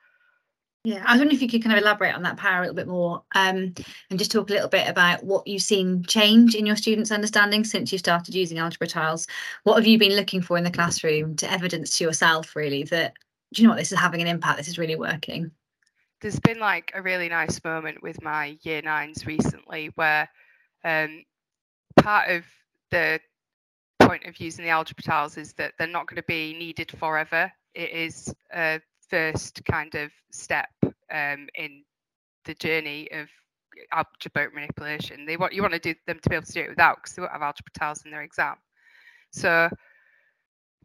Yeah, 0.85 1.05
I 1.07 1.13
was 1.13 1.21
wondering 1.21 1.37
if 1.37 1.43
you 1.43 1.49
could 1.49 1.63
kind 1.63 1.77
of 1.77 1.81
elaborate 1.81 2.15
on 2.15 2.25
that 2.25 2.39
power 2.39 2.59
a 2.59 2.61
little 2.63 2.75
bit 2.75 2.89
more 2.89 3.23
um, 3.37 3.73
and 4.11 4.19
just 4.19 4.33
talk 4.33 4.51
a 4.51 4.53
little 4.53 4.69
bit 4.69 4.89
about 4.89 5.23
what 5.23 5.47
you've 5.47 5.63
seen 5.63 6.03
change 6.03 6.57
in 6.57 6.67
your 6.67 6.75
students' 6.75 7.13
understanding 7.13 7.63
since 7.63 7.93
you 7.93 7.99
started 7.99 8.35
using 8.35 8.59
algebra 8.59 8.89
tiles. 8.89 9.29
What 9.63 9.77
have 9.77 9.87
you 9.87 9.97
been 9.97 10.17
looking 10.17 10.43
for 10.43 10.59
in 10.59 10.65
the 10.65 10.73
classroom 10.73 11.37
to 11.37 11.51
evidence 11.51 11.99
to 11.99 12.05
yourself, 12.05 12.57
really, 12.57 12.83
that, 12.85 13.15
do 13.53 13.63
you 13.63 13.69
know 13.69 13.75
what, 13.75 13.79
this 13.79 13.93
is 13.93 13.99
having 14.01 14.23
an 14.23 14.27
impact, 14.27 14.59
this 14.59 14.67
is 14.67 14.79
really 14.79 14.97
working? 14.97 15.53
There's 16.21 16.41
been 16.41 16.59
like 16.59 16.91
a 16.95 17.03
really 17.03 17.29
nice 17.29 17.63
moment 17.63 18.03
with 18.03 18.21
my 18.21 18.59
year 18.63 18.83
nines 18.83 19.25
recently 19.25 19.93
where 19.95 20.29
um, 20.83 21.25
part 21.97 22.29
of 22.29 22.45
the 22.91 23.21
point 24.07 24.25
of 24.27 24.39
using 24.39 24.65
the 24.65 24.71
algebra 24.71 25.03
tiles 25.03 25.37
is 25.37 25.53
that 25.55 25.73
they're 25.79 25.87
not 25.87 26.07
going 26.07 26.17
to 26.17 26.25
be 26.27 26.55
needed 26.55 26.91
forever. 26.99 27.51
It 27.75 27.91
is 27.91 28.35
a 28.55 28.81
first 29.09 29.63
kind 29.71 29.95
of 29.95 30.11
step 30.33 30.69
um, 31.13 31.49
in 31.55 31.83
the 32.45 32.55
journey 32.55 33.09
of 33.13 33.29
algebra 33.93 34.49
manipulation. 34.55 35.27
They 35.27 35.37
want 35.37 35.53
you 35.53 35.63
want 35.63 35.75
to 35.75 35.81
do 35.81 35.95
them 36.07 36.19
to 36.23 36.31
be 36.31 36.37
able 36.37 36.47
to 36.47 36.53
do 36.53 36.61
it 36.63 36.71
without 36.71 36.97
because 36.97 37.15
they 37.15 37.23
won't 37.23 37.33
have 37.33 37.43
algebra 37.43 37.73
tiles 37.79 38.03
in 38.05 38.11
their 38.11 38.23
exam. 38.23 38.57
So 39.33 39.69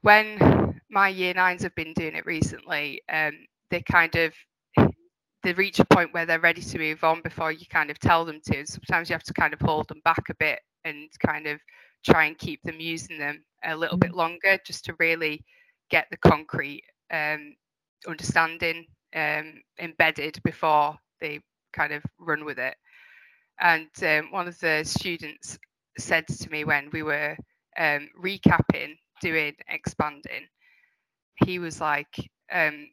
when 0.01 0.79
my 0.89 1.09
year 1.09 1.33
nines 1.33 1.63
have 1.63 1.75
been 1.75 1.93
doing 1.93 2.15
it 2.15 2.25
recently, 2.25 3.01
um, 3.11 3.33
they 3.71 3.81
kind 3.81 4.15
of 4.15 4.33
they 5.43 5.53
reach 5.53 5.79
a 5.79 5.85
point 5.85 6.13
where 6.13 6.25
they're 6.25 6.39
ready 6.39 6.61
to 6.61 6.77
move 6.77 7.03
on 7.03 7.21
before 7.21 7.51
you 7.51 7.65
kind 7.69 7.89
of 7.89 7.99
tell 7.99 8.25
them 8.25 8.41
to. 8.45 8.65
Sometimes 8.65 9.09
you 9.09 9.13
have 9.13 9.23
to 9.23 9.33
kind 9.33 9.53
of 9.53 9.61
hold 9.61 9.87
them 9.87 10.01
back 10.03 10.29
a 10.29 10.35
bit 10.35 10.59
and 10.83 11.09
kind 11.25 11.47
of 11.47 11.59
try 12.07 12.25
and 12.25 12.37
keep 12.37 12.61
them 12.63 12.79
using 12.79 13.17
them 13.17 13.43
a 13.63 13.75
little 13.75 13.97
bit 13.97 14.11
mm. 14.11 14.17
longer 14.17 14.57
just 14.65 14.85
to 14.85 14.95
really 14.99 15.43
get 15.89 16.07
the 16.09 16.17
concrete 16.17 16.83
um, 17.11 17.55
understanding 18.07 18.85
um, 19.15 19.61
embedded 19.79 20.39
before 20.43 20.97
they 21.19 21.39
kind 21.73 21.93
of 21.93 22.03
run 22.19 22.45
with 22.45 22.59
it. 22.59 22.75
And 23.59 23.89
um, 24.03 24.31
one 24.31 24.47
of 24.47 24.59
the 24.59 24.83
students 24.83 25.57
said 25.97 26.27
to 26.27 26.49
me 26.49 26.63
when 26.63 26.89
we 26.91 27.03
were 27.03 27.35
um, 27.77 28.09
recapping, 28.21 28.95
doing 29.21 29.55
expanding, 29.69 30.47
he 31.43 31.59
was 31.59 31.81
like, 31.81 32.15
um, 32.51 32.87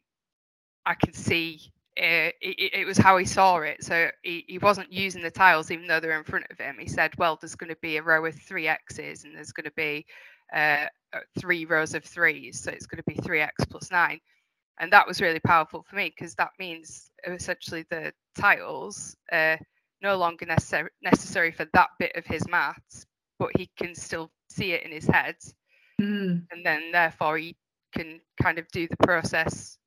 I 0.85 0.95
can 0.95 1.13
see 1.13 1.71
uh, 1.97 2.29
it, 2.41 2.73
it, 2.73 2.85
was 2.85 2.97
how 2.97 3.17
he 3.17 3.25
saw 3.25 3.59
it. 3.59 3.83
So 3.83 4.09
he, 4.21 4.43
he 4.47 4.57
wasn't 4.57 4.91
using 4.91 5.21
the 5.21 5.31
tiles 5.31 5.71
even 5.71 5.87
though 5.87 5.99
they're 6.01 6.17
in 6.17 6.25
front 6.25 6.45
of 6.51 6.57
him. 6.57 6.75
He 6.79 6.89
said, 6.89 7.13
well, 7.17 7.37
there's 7.39 7.55
going 7.55 7.69
to 7.69 7.77
be 7.81 7.97
a 7.97 8.03
row 8.03 8.25
of 8.25 8.35
three 8.35 8.67
X's 8.67 9.23
and 9.23 9.35
there's 9.35 9.53
going 9.53 9.65
to 9.65 9.71
be 9.71 10.05
uh, 10.53 10.87
uh, 11.13 11.19
three 11.39 11.65
rows 11.65 11.93
of 11.93 12.03
threes. 12.03 12.61
So 12.61 12.71
it's 12.71 12.85
going 12.85 13.01
to 13.01 13.09
be 13.09 13.21
3X 13.21 13.69
plus 13.69 13.91
nine. 13.91 14.19
And 14.79 14.91
that 14.91 15.07
was 15.07 15.21
really 15.21 15.39
powerful 15.39 15.83
for 15.83 15.95
me 15.95 16.13
because 16.15 16.35
that 16.35 16.51
means 16.59 17.09
essentially 17.25 17.85
the 17.89 18.11
tiles 18.37 19.15
are 19.31 19.57
no 20.01 20.17
longer 20.17 20.45
necessary, 20.45 20.89
necessary 21.01 21.51
for 21.51 21.65
that 21.73 21.89
bit 21.97 22.11
of 22.15 22.25
his 22.25 22.45
maths, 22.47 23.05
but 23.39 23.51
he 23.55 23.69
can 23.77 23.95
still 23.95 24.31
see 24.49 24.73
it 24.73 24.83
in 24.83 24.91
his 24.91 25.07
head. 25.07 25.37
Mm. 26.01 26.45
And 26.51 26.65
then 26.65 26.91
therefore 26.91 27.37
he 27.37 27.55
can 27.93 28.19
kind 28.41 28.59
of 28.59 28.67
do 28.73 28.85
the 28.87 28.97
process 28.97 29.77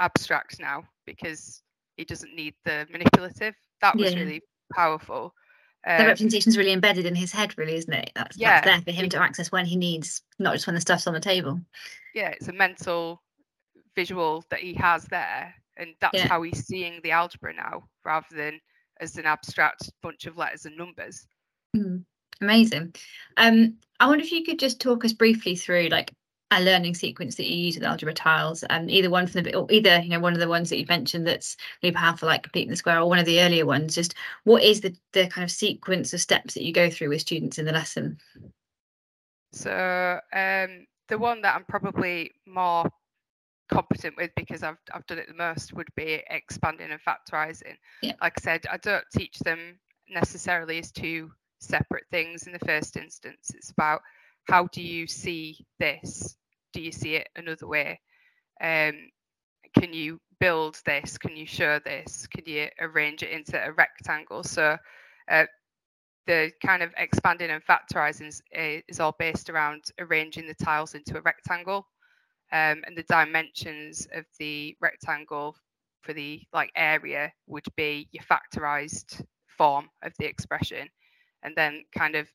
abstract 0.00 0.58
now 0.58 0.82
because 1.06 1.62
he 1.96 2.04
doesn't 2.04 2.34
need 2.34 2.54
the 2.64 2.86
manipulative. 2.90 3.54
That 3.80 3.96
was 3.96 4.12
yeah. 4.12 4.20
really 4.20 4.42
powerful. 4.74 5.34
Um, 5.86 5.98
the 5.98 6.06
representation 6.06 6.50
is 6.50 6.58
really 6.58 6.72
embedded 6.72 7.06
in 7.06 7.14
his 7.14 7.32
head, 7.32 7.56
really, 7.56 7.74
isn't 7.74 7.92
it? 7.92 8.10
That's, 8.14 8.36
yeah, 8.36 8.60
that's 8.60 8.84
there 8.84 8.94
for 8.94 9.00
him 9.00 9.08
to 9.10 9.22
access 9.22 9.52
when 9.52 9.64
he 9.64 9.76
needs, 9.76 10.22
not 10.38 10.54
just 10.54 10.66
when 10.66 10.74
the 10.74 10.80
stuff's 10.80 11.06
on 11.06 11.14
the 11.14 11.20
table. 11.20 11.60
Yeah, 12.14 12.28
it's 12.28 12.48
a 12.48 12.52
mental 12.52 13.22
visual 13.96 14.44
that 14.50 14.60
he 14.60 14.74
has 14.74 15.04
there, 15.04 15.54
and 15.76 15.94
that's 16.00 16.18
yeah. 16.18 16.28
how 16.28 16.42
he's 16.42 16.66
seeing 16.66 17.00
the 17.02 17.12
algebra 17.12 17.54
now, 17.54 17.84
rather 18.04 18.26
than 18.34 18.60
as 19.00 19.16
an 19.16 19.24
abstract 19.24 19.90
bunch 20.02 20.26
of 20.26 20.36
letters 20.36 20.66
and 20.66 20.76
numbers. 20.76 21.26
Mm, 21.74 22.04
amazing. 22.42 22.94
Um, 23.38 23.78
I 24.00 24.06
wonder 24.06 24.24
if 24.24 24.32
you 24.32 24.44
could 24.44 24.58
just 24.58 24.80
talk 24.80 25.04
us 25.04 25.14
briefly 25.14 25.56
through 25.56 25.88
like 25.88 26.12
a 26.50 26.60
learning 26.62 26.94
sequence 26.94 27.36
that 27.36 27.46
you 27.46 27.56
use 27.56 27.76
with 27.76 27.84
algebra 27.84 28.12
tiles 28.12 28.64
um, 28.70 28.90
either 28.90 29.08
one 29.08 29.26
from 29.26 29.42
the 29.42 29.54
or 29.54 29.66
either 29.70 30.00
you 30.00 30.08
know 30.08 30.20
one 30.20 30.32
of 30.32 30.40
the 30.40 30.48
ones 30.48 30.68
that 30.70 30.78
you 30.78 30.86
mentioned 30.88 31.26
that's 31.26 31.56
really 31.82 31.94
powerful 31.94 32.26
like 32.26 32.42
completing 32.42 32.70
the 32.70 32.76
square 32.76 32.98
or 32.98 33.08
one 33.08 33.18
of 33.18 33.26
the 33.26 33.40
earlier 33.40 33.66
ones. 33.66 33.94
Just 33.94 34.14
what 34.44 34.62
is 34.62 34.80
the 34.80 34.94
the 35.12 35.26
kind 35.28 35.44
of 35.44 35.50
sequence 35.50 36.12
of 36.12 36.20
steps 36.20 36.54
that 36.54 36.64
you 36.64 36.72
go 36.72 36.90
through 36.90 37.10
with 37.10 37.20
students 37.20 37.58
in 37.58 37.64
the 37.66 37.72
lesson? 37.72 38.18
So 39.52 40.20
um, 40.32 40.86
the 41.08 41.18
one 41.18 41.42
that 41.42 41.56
i'm 41.56 41.64
probably 41.64 42.30
more 42.46 42.88
competent 43.68 44.16
with 44.16 44.30
because 44.36 44.62
I've, 44.62 44.78
I've 44.92 45.06
done 45.06 45.18
it 45.18 45.28
the 45.28 45.34
most 45.34 45.72
would 45.72 45.88
be 45.96 46.22
expanding 46.28 46.90
and 46.90 47.00
factorizing 47.00 47.76
yeah. 48.02 48.14
like 48.20 48.34
i 48.38 48.40
said 48.40 48.64
i 48.70 48.76
don't 48.76 49.04
teach 49.16 49.38
them 49.40 49.78
necessarily 50.08 50.78
as 50.78 50.90
two 50.90 51.30
separate 51.60 52.04
things 52.10 52.46
in 52.46 52.52
the 52.52 52.58
first 52.60 52.96
instance. 52.96 53.50
It's 53.54 53.70
about 53.70 54.02
how 54.50 54.66
do 54.72 54.82
you 54.82 55.06
see 55.06 55.64
this 55.78 56.36
do 56.72 56.80
you 56.80 56.92
see 56.92 57.16
it 57.16 57.28
another 57.36 57.66
way? 57.66 58.00
Um, 58.60 58.94
can 59.76 59.92
you 59.92 60.20
build 60.38 60.80
this? 60.86 61.18
Can 61.18 61.36
you 61.36 61.46
show 61.46 61.78
this? 61.84 62.26
Can 62.26 62.44
you 62.46 62.68
arrange 62.80 63.22
it 63.22 63.30
into 63.30 63.62
a 63.62 63.72
rectangle? 63.72 64.42
So 64.42 64.76
uh, 65.30 65.44
the 66.26 66.52
kind 66.64 66.82
of 66.82 66.92
expanding 66.96 67.50
and 67.50 67.62
factorizing 67.64 68.28
is, 68.28 68.42
is, 68.88 69.00
all 69.00 69.14
based 69.18 69.50
around 69.50 69.82
arranging 69.98 70.46
the 70.46 70.64
tiles 70.64 70.94
into 70.94 71.18
a 71.18 71.22
rectangle. 71.22 71.86
Um, 72.52 72.82
and 72.86 72.96
the 72.96 73.04
dimensions 73.04 74.06
of 74.14 74.24
the 74.38 74.76
rectangle 74.80 75.56
for 76.02 76.12
the 76.12 76.42
like 76.52 76.70
area 76.76 77.32
would 77.46 77.66
be 77.76 78.08
your 78.10 78.24
factorized 78.24 79.24
form 79.56 79.88
of 80.02 80.12
the 80.18 80.26
expression 80.26 80.88
and 81.42 81.54
then 81.54 81.84
kind 81.96 82.16
of 82.16 82.28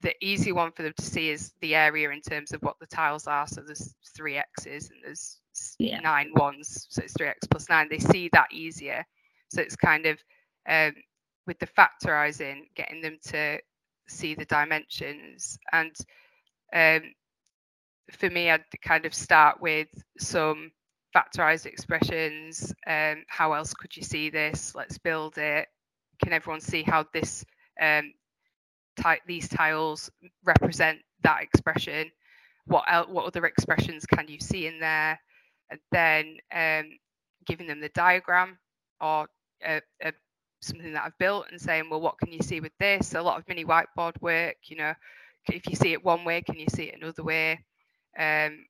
the 0.00 0.14
easy 0.20 0.52
one 0.52 0.70
for 0.72 0.82
them 0.82 0.92
to 0.96 1.04
see 1.04 1.30
is 1.30 1.52
the 1.60 1.74
area 1.74 2.10
in 2.10 2.20
terms 2.20 2.52
of 2.52 2.62
what 2.62 2.78
the 2.80 2.86
tiles 2.86 3.26
are. 3.26 3.46
So 3.46 3.62
there's 3.62 3.94
three 4.16 4.36
X's 4.36 4.90
and 4.90 5.00
there's 5.02 5.40
yeah. 5.78 6.00
nine 6.00 6.30
ones. 6.34 6.86
So 6.90 7.02
it's 7.02 7.14
3X 7.14 7.50
plus 7.50 7.68
nine. 7.68 7.88
They 7.90 7.98
see 7.98 8.30
that 8.32 8.52
easier. 8.52 9.04
So 9.48 9.60
it's 9.60 9.76
kind 9.76 10.06
of 10.06 10.18
um, 10.68 10.94
with 11.46 11.58
the 11.58 11.66
factorizing, 11.66 12.62
getting 12.76 13.00
them 13.00 13.18
to 13.28 13.58
see 14.08 14.34
the 14.34 14.44
dimensions. 14.44 15.58
And 15.72 15.94
um, 16.72 17.02
for 18.12 18.30
me, 18.30 18.50
I'd 18.50 18.64
kind 18.82 19.04
of 19.04 19.14
start 19.14 19.60
with 19.60 19.88
some 20.18 20.70
factorized 21.16 21.66
expressions. 21.66 22.72
Um, 22.86 23.24
how 23.28 23.52
else 23.52 23.74
could 23.74 23.96
you 23.96 24.02
see 24.02 24.30
this? 24.30 24.74
Let's 24.74 24.98
build 24.98 25.38
it. 25.38 25.66
Can 26.22 26.32
everyone 26.32 26.60
see 26.60 26.82
how 26.82 27.06
this 27.12 27.44
um, 27.80 28.12
these 29.26 29.48
tiles 29.48 30.10
represent 30.44 31.00
that 31.22 31.42
expression. 31.42 32.10
What 32.66 32.84
el- 32.88 33.12
what 33.12 33.26
other 33.26 33.46
expressions 33.46 34.06
can 34.06 34.28
you 34.28 34.40
see 34.40 34.66
in 34.66 34.78
there? 34.80 35.18
And 35.70 35.80
then 35.92 36.36
um, 36.54 36.90
giving 37.46 37.66
them 37.66 37.80
the 37.80 37.90
diagram 37.90 38.58
or 39.00 39.28
uh, 39.66 39.80
uh, 40.04 40.12
something 40.60 40.92
that 40.92 41.04
I've 41.04 41.18
built 41.18 41.46
and 41.50 41.60
saying 41.60 41.88
well 41.90 42.00
what 42.00 42.18
can 42.18 42.32
you 42.32 42.40
see 42.42 42.60
with 42.60 42.72
this? 42.78 43.14
A 43.14 43.22
lot 43.22 43.38
of 43.38 43.48
mini 43.48 43.64
whiteboard 43.64 44.20
work 44.20 44.56
you 44.66 44.76
know. 44.76 44.94
If 45.50 45.66
you 45.68 45.76
see 45.76 45.92
it 45.92 46.04
one 46.04 46.24
way 46.24 46.42
can 46.42 46.58
you 46.58 46.66
see 46.68 46.84
it 46.84 47.00
another 47.00 47.22
way? 47.22 47.52
Um, 48.18 48.66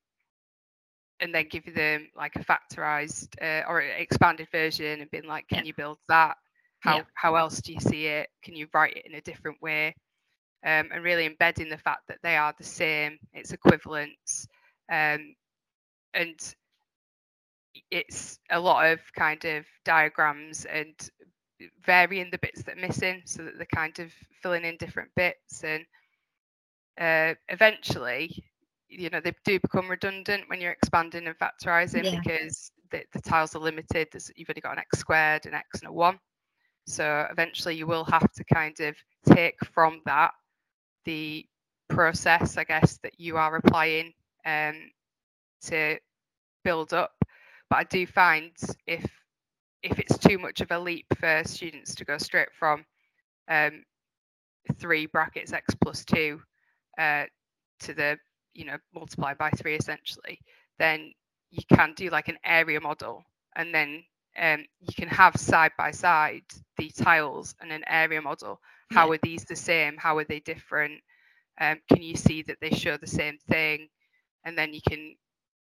and 1.20 1.34
then 1.34 1.48
give 1.50 1.74
them 1.74 2.08
like 2.16 2.36
a 2.36 2.44
factorized 2.44 3.28
uh, 3.42 3.66
or 3.68 3.80
expanded 3.80 4.48
version 4.52 5.00
and 5.00 5.10
being 5.10 5.26
like 5.26 5.48
can 5.48 5.58
yeah. 5.58 5.64
you 5.64 5.74
build 5.74 5.98
that? 6.08 6.36
How 6.80 6.98
yeah. 6.98 7.02
how 7.14 7.34
else 7.34 7.60
do 7.60 7.72
you 7.72 7.80
see 7.80 8.06
it? 8.06 8.28
Can 8.44 8.54
you 8.54 8.68
write 8.72 8.96
it 8.96 9.06
in 9.06 9.14
a 9.14 9.20
different 9.20 9.60
way 9.60 9.94
um, 10.64 10.88
and 10.92 11.04
really 11.04 11.26
embedding 11.26 11.68
the 11.68 11.78
fact 11.78 12.02
that 12.08 12.18
they 12.22 12.36
are 12.36 12.54
the 12.58 12.64
same, 12.64 13.18
it's 13.32 13.52
equivalence, 13.52 14.46
um, 14.90 15.34
and 16.14 16.54
it's 17.90 18.38
a 18.50 18.58
lot 18.58 18.86
of 18.86 19.00
kind 19.16 19.44
of 19.44 19.64
diagrams 19.84 20.64
and 20.64 20.94
varying 21.84 22.28
the 22.30 22.38
bits 22.38 22.62
that 22.62 22.76
are 22.76 22.80
missing 22.80 23.22
so 23.24 23.44
that 23.44 23.56
they're 23.56 23.66
kind 23.74 23.98
of 23.98 24.12
filling 24.42 24.64
in 24.64 24.76
different 24.76 25.10
bits 25.16 25.64
and 25.64 25.84
uh, 27.00 27.34
eventually 27.48 28.44
you 28.88 29.10
know 29.10 29.20
they 29.20 29.32
do 29.44 29.58
become 29.60 29.88
redundant 29.88 30.44
when 30.48 30.60
you're 30.60 30.72
expanding 30.72 31.26
and 31.26 31.36
factorizing 31.38 32.04
yeah. 32.04 32.18
because 32.18 32.70
the, 32.90 33.02
the, 33.12 33.20
tiles 33.20 33.54
are 33.54 33.60
limited 33.60 34.08
There's, 34.10 34.30
you've 34.36 34.48
only 34.50 34.60
got 34.60 34.72
an 34.72 34.78
x 34.78 34.98
squared 34.98 35.46
an 35.46 35.54
x 35.54 35.80
and 35.80 35.88
a 35.88 35.92
one 35.92 36.18
so 36.86 37.26
eventually 37.30 37.74
you 37.74 37.86
will 37.86 38.04
have 38.04 38.30
to 38.32 38.44
kind 38.44 38.78
of 38.80 38.96
take 39.26 39.56
from 39.72 40.00
that 40.06 40.30
the 41.08 41.46
process, 41.88 42.58
I 42.58 42.64
guess, 42.64 42.98
that 42.98 43.18
you 43.18 43.38
are 43.38 43.56
applying 43.56 44.12
um, 44.44 44.74
to 45.62 45.96
build 46.64 46.92
up. 46.92 47.14
But 47.70 47.76
I 47.78 47.84
do 47.84 48.06
find 48.06 48.52
if 48.86 49.10
if 49.82 49.98
it's 49.98 50.18
too 50.18 50.38
much 50.38 50.60
of 50.60 50.70
a 50.70 50.78
leap 50.78 51.06
for 51.18 51.42
students 51.46 51.94
to 51.94 52.04
go 52.04 52.18
straight 52.18 52.48
from 52.58 52.84
um, 53.48 53.84
three 54.74 55.06
brackets 55.06 55.52
x 55.52 55.74
plus 55.82 56.04
two 56.04 56.42
uh, 56.98 57.24
to 57.80 57.94
the 57.94 58.18
you 58.52 58.66
know 58.66 58.76
multiply 58.94 59.32
by 59.32 59.48
three 59.50 59.76
essentially, 59.76 60.38
then 60.78 61.10
you 61.50 61.62
can 61.74 61.94
do 61.96 62.10
like 62.10 62.28
an 62.28 62.38
area 62.44 62.82
model, 62.82 63.24
and 63.56 63.74
then 63.74 64.04
um, 64.38 64.62
you 64.80 64.92
can 64.94 65.08
have 65.08 65.36
side 65.36 65.72
by 65.78 65.90
side 65.90 66.44
the 66.76 66.90
tiles 66.90 67.54
and 67.62 67.72
an 67.72 67.84
area 67.88 68.20
model. 68.20 68.60
How 68.90 69.10
are 69.10 69.18
these 69.22 69.44
the 69.44 69.56
same? 69.56 69.96
How 69.96 70.16
are 70.18 70.24
they 70.24 70.40
different? 70.40 71.00
Um, 71.60 71.78
can 71.92 72.02
you 72.02 72.16
see 72.16 72.42
that 72.42 72.58
they 72.60 72.70
show 72.70 72.96
the 72.96 73.06
same 73.06 73.38
thing? 73.48 73.88
And 74.44 74.56
then 74.56 74.72
you 74.72 74.80
can 74.88 75.16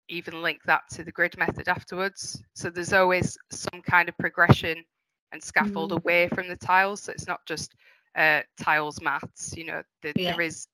even 0.10 0.42
link 0.42 0.60
that 0.66 0.82
to 0.92 1.04
the 1.04 1.12
grid 1.12 1.38
method 1.38 1.68
afterwards. 1.68 2.42
So 2.54 2.70
there's 2.70 2.94
always 2.94 3.38
some 3.52 3.82
kind 3.82 4.10
of 4.10 4.18
progression 4.18 4.84
and 5.32 5.44
scaffold 5.44 5.92
mm. 5.92 5.98
away 5.98 6.28
from 6.30 6.48
the 6.48 6.56
tiles. 6.56 7.04
So 7.04 7.12
it's 7.12 7.28
not 7.28 7.40
just 7.46 7.74
uh, 8.16 8.42
tiles 8.62 9.02
maths. 9.02 9.56
You 9.56 9.66
know, 9.66 9.84
the, 10.02 10.14
yeah. 10.16 10.32
there 10.32 10.42
is 10.42 10.68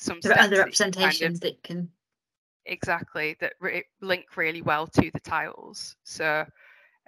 some 0.00 0.20
there 0.22 0.38
other 0.38 0.58
representations 0.58 1.20
kind 1.20 1.34
of, 1.34 1.40
that 1.40 1.62
can 1.62 1.88
exactly 2.66 3.36
that 3.40 3.54
re- 3.60 3.84
link 4.00 4.36
really 4.36 4.62
well 4.62 4.86
to 4.86 5.10
the 5.12 5.20
tiles. 5.20 5.96
So 6.04 6.44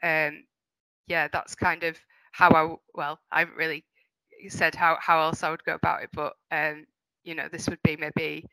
um, 0.03 0.45
yeah, 1.07 1.29
that's 1.33 1.55
kind 1.55 1.85
of 1.85 1.97
how 2.33 2.51
I 2.51 2.75
well, 2.95 3.19
I 3.31 3.41
haven't 3.41 3.57
really 3.57 3.85
said 4.49 4.75
how 4.75 4.99
how 5.01 5.21
else 5.21 5.43
I 5.43 5.51
would 5.51 5.65
go 5.65 5.75
about 5.75 6.03
it, 6.03 6.11
but 6.13 6.35
um, 6.51 6.87
you 7.25 7.35
know, 7.35 7.49
this 7.51 7.69
would 7.69 7.83
be 7.83 7.97
maybe 7.97 8.47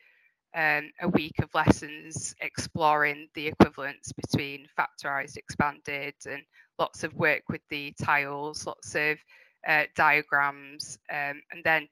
um, 0.55 0.91
a 1.01 1.07
week 1.09 1.39
of 1.41 1.53
lessons 1.53 2.35
exploring 2.41 3.27
the 3.33 3.47
equivalence 3.47 4.11
between 4.13 4.67
factorized, 4.77 5.37
expanded, 5.37 6.13
and 6.29 6.41
lots 6.79 7.03
of 7.03 7.13
work 7.15 7.43
with 7.49 7.61
the 7.69 7.93
tiles, 8.01 8.65
lots 8.67 8.95
of 8.95 9.17
uh, 9.67 9.83
diagrams, 9.95 10.97
um, 11.11 11.41
and 11.51 11.63
then 11.63 11.87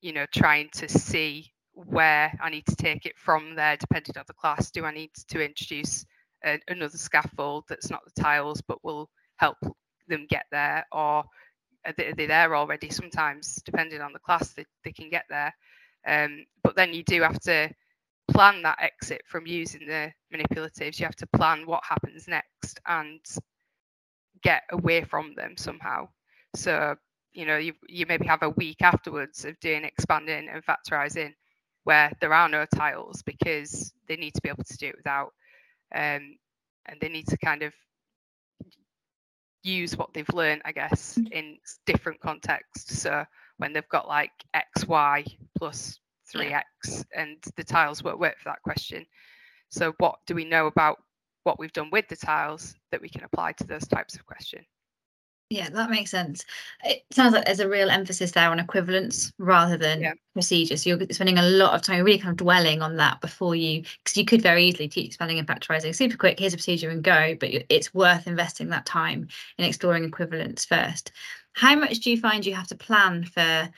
you 0.00 0.12
know 0.12 0.26
trying 0.34 0.68
to 0.74 0.88
see 0.88 1.50
where 1.72 2.36
I 2.42 2.50
need 2.50 2.66
to 2.66 2.76
take 2.76 3.06
it 3.06 3.18
from 3.18 3.54
there, 3.54 3.76
depending 3.76 4.16
on 4.18 4.24
the 4.26 4.34
class. 4.34 4.70
Do 4.70 4.84
I 4.84 4.92
need 4.92 5.10
to 5.28 5.44
introduce 5.44 6.04
a, 6.44 6.60
another 6.68 6.98
scaffold 6.98 7.64
that's 7.68 7.90
not 7.90 8.02
the 8.04 8.22
tiles, 8.22 8.60
but 8.60 8.84
will 8.84 9.10
help 9.36 9.56
them 10.08 10.26
get 10.28 10.46
there, 10.50 10.86
or 10.92 11.24
are 11.86 11.92
they, 11.96 12.08
are 12.08 12.26
there 12.26 12.56
already? 12.56 12.90
Sometimes, 12.90 13.56
depending 13.64 14.00
on 14.00 14.12
the 14.12 14.18
class, 14.18 14.52
they, 14.52 14.64
they 14.84 14.92
can 14.92 15.08
get 15.10 15.24
there. 15.28 15.54
Um, 16.06 16.46
but 16.62 16.76
then 16.76 16.92
you 16.94 17.02
do 17.02 17.22
have 17.22 17.40
to 17.40 17.70
plan 18.30 18.62
that 18.62 18.78
exit 18.80 19.22
from 19.26 19.46
using 19.46 19.86
the 19.86 20.12
manipulatives. 20.34 20.98
You 20.98 21.06
have 21.06 21.16
to 21.16 21.26
plan 21.36 21.66
what 21.66 21.82
happens 21.88 22.28
next 22.28 22.80
and 22.86 23.20
get 24.42 24.62
away 24.70 25.02
from 25.04 25.34
them 25.34 25.56
somehow. 25.56 26.08
So, 26.54 26.96
you 27.32 27.46
know, 27.46 27.58
you, 27.58 27.74
you 27.88 28.06
maybe 28.06 28.26
have 28.26 28.42
a 28.42 28.50
week 28.50 28.82
afterwards 28.82 29.44
of 29.44 29.58
doing 29.60 29.84
expanding 29.84 30.48
and 30.48 30.64
factorizing 30.64 31.34
where 31.84 32.12
there 32.20 32.32
are 32.34 32.48
no 32.48 32.66
tiles 32.74 33.22
because 33.22 33.92
they 34.08 34.16
need 34.16 34.34
to 34.34 34.42
be 34.42 34.48
able 34.48 34.64
to 34.64 34.76
do 34.76 34.88
it 34.88 34.96
without. 34.96 35.32
Um, 35.94 36.36
and 36.86 36.98
they 37.00 37.08
need 37.08 37.26
to 37.28 37.38
kind 37.38 37.62
of 37.62 37.72
use 39.62 39.96
what 39.96 40.12
they've 40.12 40.28
learned, 40.32 40.62
I 40.64 40.72
guess, 40.72 41.18
mm. 41.18 41.30
in 41.32 41.58
different 41.86 42.20
contexts. 42.20 43.00
So 43.00 43.24
when 43.58 43.72
they've 43.72 43.88
got 43.88 44.08
like 44.08 44.32
X, 44.54 44.86
Y 44.86 45.24
plus 45.56 46.00
3X 46.34 47.04
and 47.14 47.36
the 47.56 47.64
tiles 47.64 48.02
won't 48.02 48.20
work 48.20 48.38
for 48.38 48.48
that 48.48 48.62
question. 48.62 49.04
So 49.68 49.94
what 49.98 50.18
do 50.26 50.34
we 50.34 50.44
know 50.44 50.66
about 50.66 50.98
what 51.44 51.58
we've 51.58 51.72
done 51.72 51.90
with 51.90 52.08
the 52.08 52.16
tiles 52.16 52.74
that 52.90 53.00
we 53.00 53.08
can 53.08 53.24
apply 53.24 53.52
to 53.52 53.66
those 53.66 53.86
types 53.86 54.14
of 54.14 54.26
question? 54.26 54.64
Yeah, 55.50 55.68
that 55.68 55.90
makes 55.90 56.12
sense. 56.12 56.44
It 56.84 57.02
sounds 57.10 57.34
like 57.34 57.44
there's 57.44 57.58
a 57.58 57.68
real 57.68 57.90
emphasis 57.90 58.30
there 58.30 58.48
on 58.50 58.60
equivalence 58.60 59.32
rather 59.36 59.76
than 59.76 60.00
yeah. 60.00 60.12
procedure. 60.32 60.76
So 60.76 60.90
you're 60.90 61.06
spending 61.10 61.38
a 61.38 61.42
lot 61.42 61.74
of 61.74 61.82
time 61.82 62.04
really 62.04 62.20
kind 62.20 62.30
of 62.30 62.36
dwelling 62.36 62.82
on 62.82 62.96
that 62.98 63.20
before 63.20 63.56
you, 63.56 63.82
because 64.04 64.16
you 64.16 64.24
could 64.24 64.42
very 64.42 64.64
easily 64.64 64.86
teach 64.86 65.06
expanding 65.06 65.40
and 65.40 65.48
factorizing 65.48 65.92
super 65.92 66.16
quick. 66.16 66.38
Here's 66.38 66.54
a 66.54 66.56
procedure 66.56 66.88
and 66.88 67.02
go, 67.02 67.34
but 67.40 67.50
it's 67.68 67.92
worth 67.92 68.28
investing 68.28 68.68
that 68.68 68.86
time 68.86 69.26
in 69.58 69.64
exploring 69.64 70.04
equivalence 70.04 70.64
first. 70.64 71.10
How 71.54 71.74
much 71.74 71.98
do 71.98 72.12
you 72.12 72.20
find 72.20 72.46
you 72.46 72.54
have 72.54 72.68
to 72.68 72.76
plan 72.76 73.24
for 73.24 73.68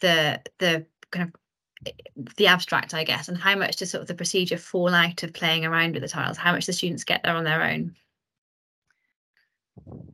the 0.00 0.40
the 0.58 0.86
kind 1.10 1.28
of 1.28 1.40
eh, 1.86 2.22
the 2.38 2.46
abstract, 2.46 2.94
I 2.94 3.04
guess, 3.04 3.28
and 3.28 3.36
how 3.36 3.54
much 3.54 3.76
does 3.76 3.90
sort 3.90 4.00
of 4.00 4.08
the 4.08 4.14
procedure 4.14 4.56
fall 4.56 4.94
out 4.94 5.22
of 5.22 5.34
playing 5.34 5.66
around 5.66 5.92
with 5.92 6.02
the 6.02 6.08
tiles? 6.08 6.38
How 6.38 6.52
much 6.52 6.64
do 6.64 6.72
students 6.72 7.04
get 7.04 7.22
there 7.22 7.36
on 7.36 7.44
their 7.44 7.62
own? 7.62 7.94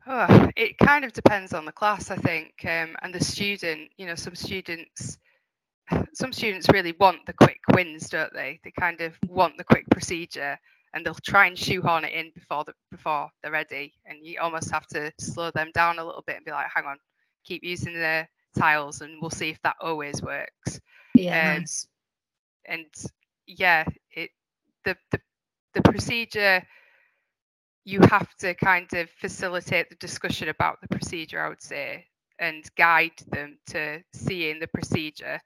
Oh, 0.06 0.50
it 0.56 0.76
kind 0.78 1.04
of 1.04 1.12
depends 1.12 1.54
on 1.54 1.64
the 1.64 1.72
class, 1.72 2.10
I 2.10 2.16
think, 2.16 2.52
um, 2.64 2.94
and 3.02 3.14
the 3.14 3.24
student. 3.24 3.90
You 3.96 4.06
know, 4.06 4.14
some 4.14 4.34
students, 4.34 5.18
some 6.12 6.32
students 6.32 6.68
really 6.72 6.94
want 7.00 7.24
the 7.26 7.32
quick 7.32 7.60
wins, 7.72 8.10
don't 8.10 8.32
they? 8.32 8.60
They 8.64 8.72
kind 8.78 9.00
of 9.00 9.14
want 9.28 9.56
the 9.56 9.64
quick 9.64 9.88
procedure, 9.90 10.58
and 10.92 11.04
they'll 11.04 11.14
try 11.14 11.46
and 11.46 11.58
shoehorn 11.58 12.04
it 12.04 12.12
in 12.12 12.32
before 12.34 12.64
the, 12.64 12.74
before 12.90 13.30
they're 13.42 13.52
ready. 13.52 13.94
And 14.04 14.18
you 14.22 14.40
almost 14.40 14.70
have 14.70 14.86
to 14.88 15.10
slow 15.18 15.50
them 15.50 15.70
down 15.74 15.98
a 15.98 16.04
little 16.04 16.24
bit 16.26 16.36
and 16.36 16.44
be 16.44 16.52
like, 16.52 16.66
"Hang 16.74 16.84
on, 16.84 16.98
keep 17.44 17.64
using 17.64 17.94
the 17.94 18.26
tiles, 18.58 19.00
and 19.00 19.20
we'll 19.20 19.30
see 19.30 19.48
if 19.48 19.62
that 19.62 19.76
always 19.80 20.22
works." 20.22 20.80
Yeah. 21.14 21.54
Um, 21.54 21.60
nice. 21.60 21.86
And 22.66 22.86
yeah, 23.46 23.84
it 24.14 24.30
the 24.84 24.96
the 25.10 25.20
the 25.72 25.82
procedure 25.82 26.62
you 27.84 28.00
have 28.10 28.34
to 28.36 28.54
kind 28.54 28.92
of 28.94 29.10
facilitate 29.10 29.88
the 29.90 29.96
discussion 29.96 30.48
about 30.48 30.80
the 30.80 30.88
procedure, 30.88 31.40
I 31.40 31.48
would 31.48 31.62
say, 31.62 32.06
and 32.38 32.64
guide 32.76 33.12
them 33.28 33.58
to 33.68 34.02
seeing 34.12 34.58
the 34.58 34.66
procedure 34.68 35.38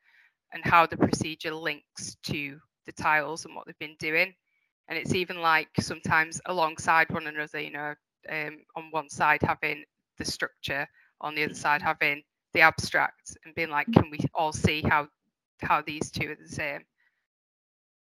and 0.53 0.65
how 0.65 0.87
the 0.87 0.97
procedure 0.97 1.55
links 1.55 2.17
to 2.25 2.59
the 2.87 2.93
tiles 2.93 3.45
and 3.45 3.55
what 3.55 3.67
they've 3.67 3.79
been 3.79 3.97
doing. 3.99 4.33
And 4.89 4.97
it's 4.99 5.15
even 5.15 5.41
like 5.41 5.69
sometimes 5.81 6.41
alongside 6.47 7.11
one 7.11 7.27
another, 7.27 7.61
you 7.61 7.73
know, 7.73 7.95
um, 8.31 8.59
on 8.77 8.85
one 8.91 9.09
side 9.09 9.41
having 9.43 9.85
the 10.17 10.25
structure, 10.25 10.87
on 11.21 11.35
the 11.35 11.45
other 11.45 11.55
side 11.55 11.81
mm-hmm. 11.81 11.89
having 11.89 12.23
the 12.55 12.61
abstract, 12.61 13.37
and 13.45 13.55
being 13.55 13.71
like, 13.71 13.87
can 13.93 14.11
we 14.11 14.19
all 14.35 14.53
see 14.53 14.83
how 14.83 15.09
how 15.61 15.83
these 15.83 16.11
two 16.11 16.31
are 16.31 16.37
the 16.37 16.49
same? 16.49 16.85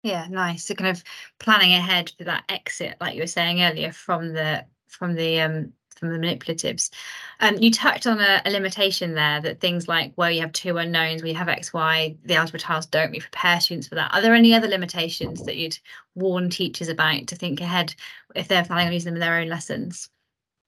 Yeah, 0.03 0.27
nice. 0.29 0.65
So 0.65 0.75
kind 0.75 0.95
of 0.95 1.03
planning 1.39 1.73
ahead 1.73 2.11
for 2.17 2.23
that 2.25 2.43
exit, 2.49 2.95
like 3.01 3.15
you 3.15 3.21
were 3.21 3.27
saying 3.27 3.61
earlier, 3.61 3.91
from 3.91 4.33
the 4.33 4.65
from 4.87 5.15
the 5.15 5.41
um 5.41 5.73
from 5.99 6.09
the 6.09 6.17
manipulatives. 6.17 6.89
Um, 7.41 7.57
you 7.57 7.71
touched 7.71 8.07
on 8.07 8.19
a, 8.19 8.41
a, 8.45 8.49
limitation 8.49 9.13
there 9.13 9.41
that 9.41 9.59
things 9.59 9.87
like 9.89 10.13
where 10.15 10.31
you 10.31 10.39
have 10.41 10.53
two 10.53 10.77
unknowns, 10.77 11.21
we 11.21 11.33
have 11.33 11.49
X, 11.49 11.73
Y, 11.73 12.15
the 12.23 12.35
algebra 12.35 12.59
tiles 12.59 12.85
don't 12.85 13.11
we 13.11 13.19
prepare 13.19 13.59
students 13.59 13.87
for 13.87 13.95
that. 13.95 14.13
Are 14.13 14.21
there 14.21 14.33
any 14.33 14.53
other 14.53 14.69
limitations 14.69 15.43
that 15.43 15.57
you'd 15.57 15.77
warn 16.15 16.49
teachers 16.49 16.87
about 16.87 17.27
to 17.27 17.35
think 17.35 17.59
ahead 17.59 17.93
if 18.33 18.47
they're 18.47 18.63
planning 18.63 18.87
on 18.87 18.93
using 18.93 19.13
them 19.13 19.21
in 19.21 19.27
their 19.27 19.39
own 19.39 19.49
lessons? 19.49 20.09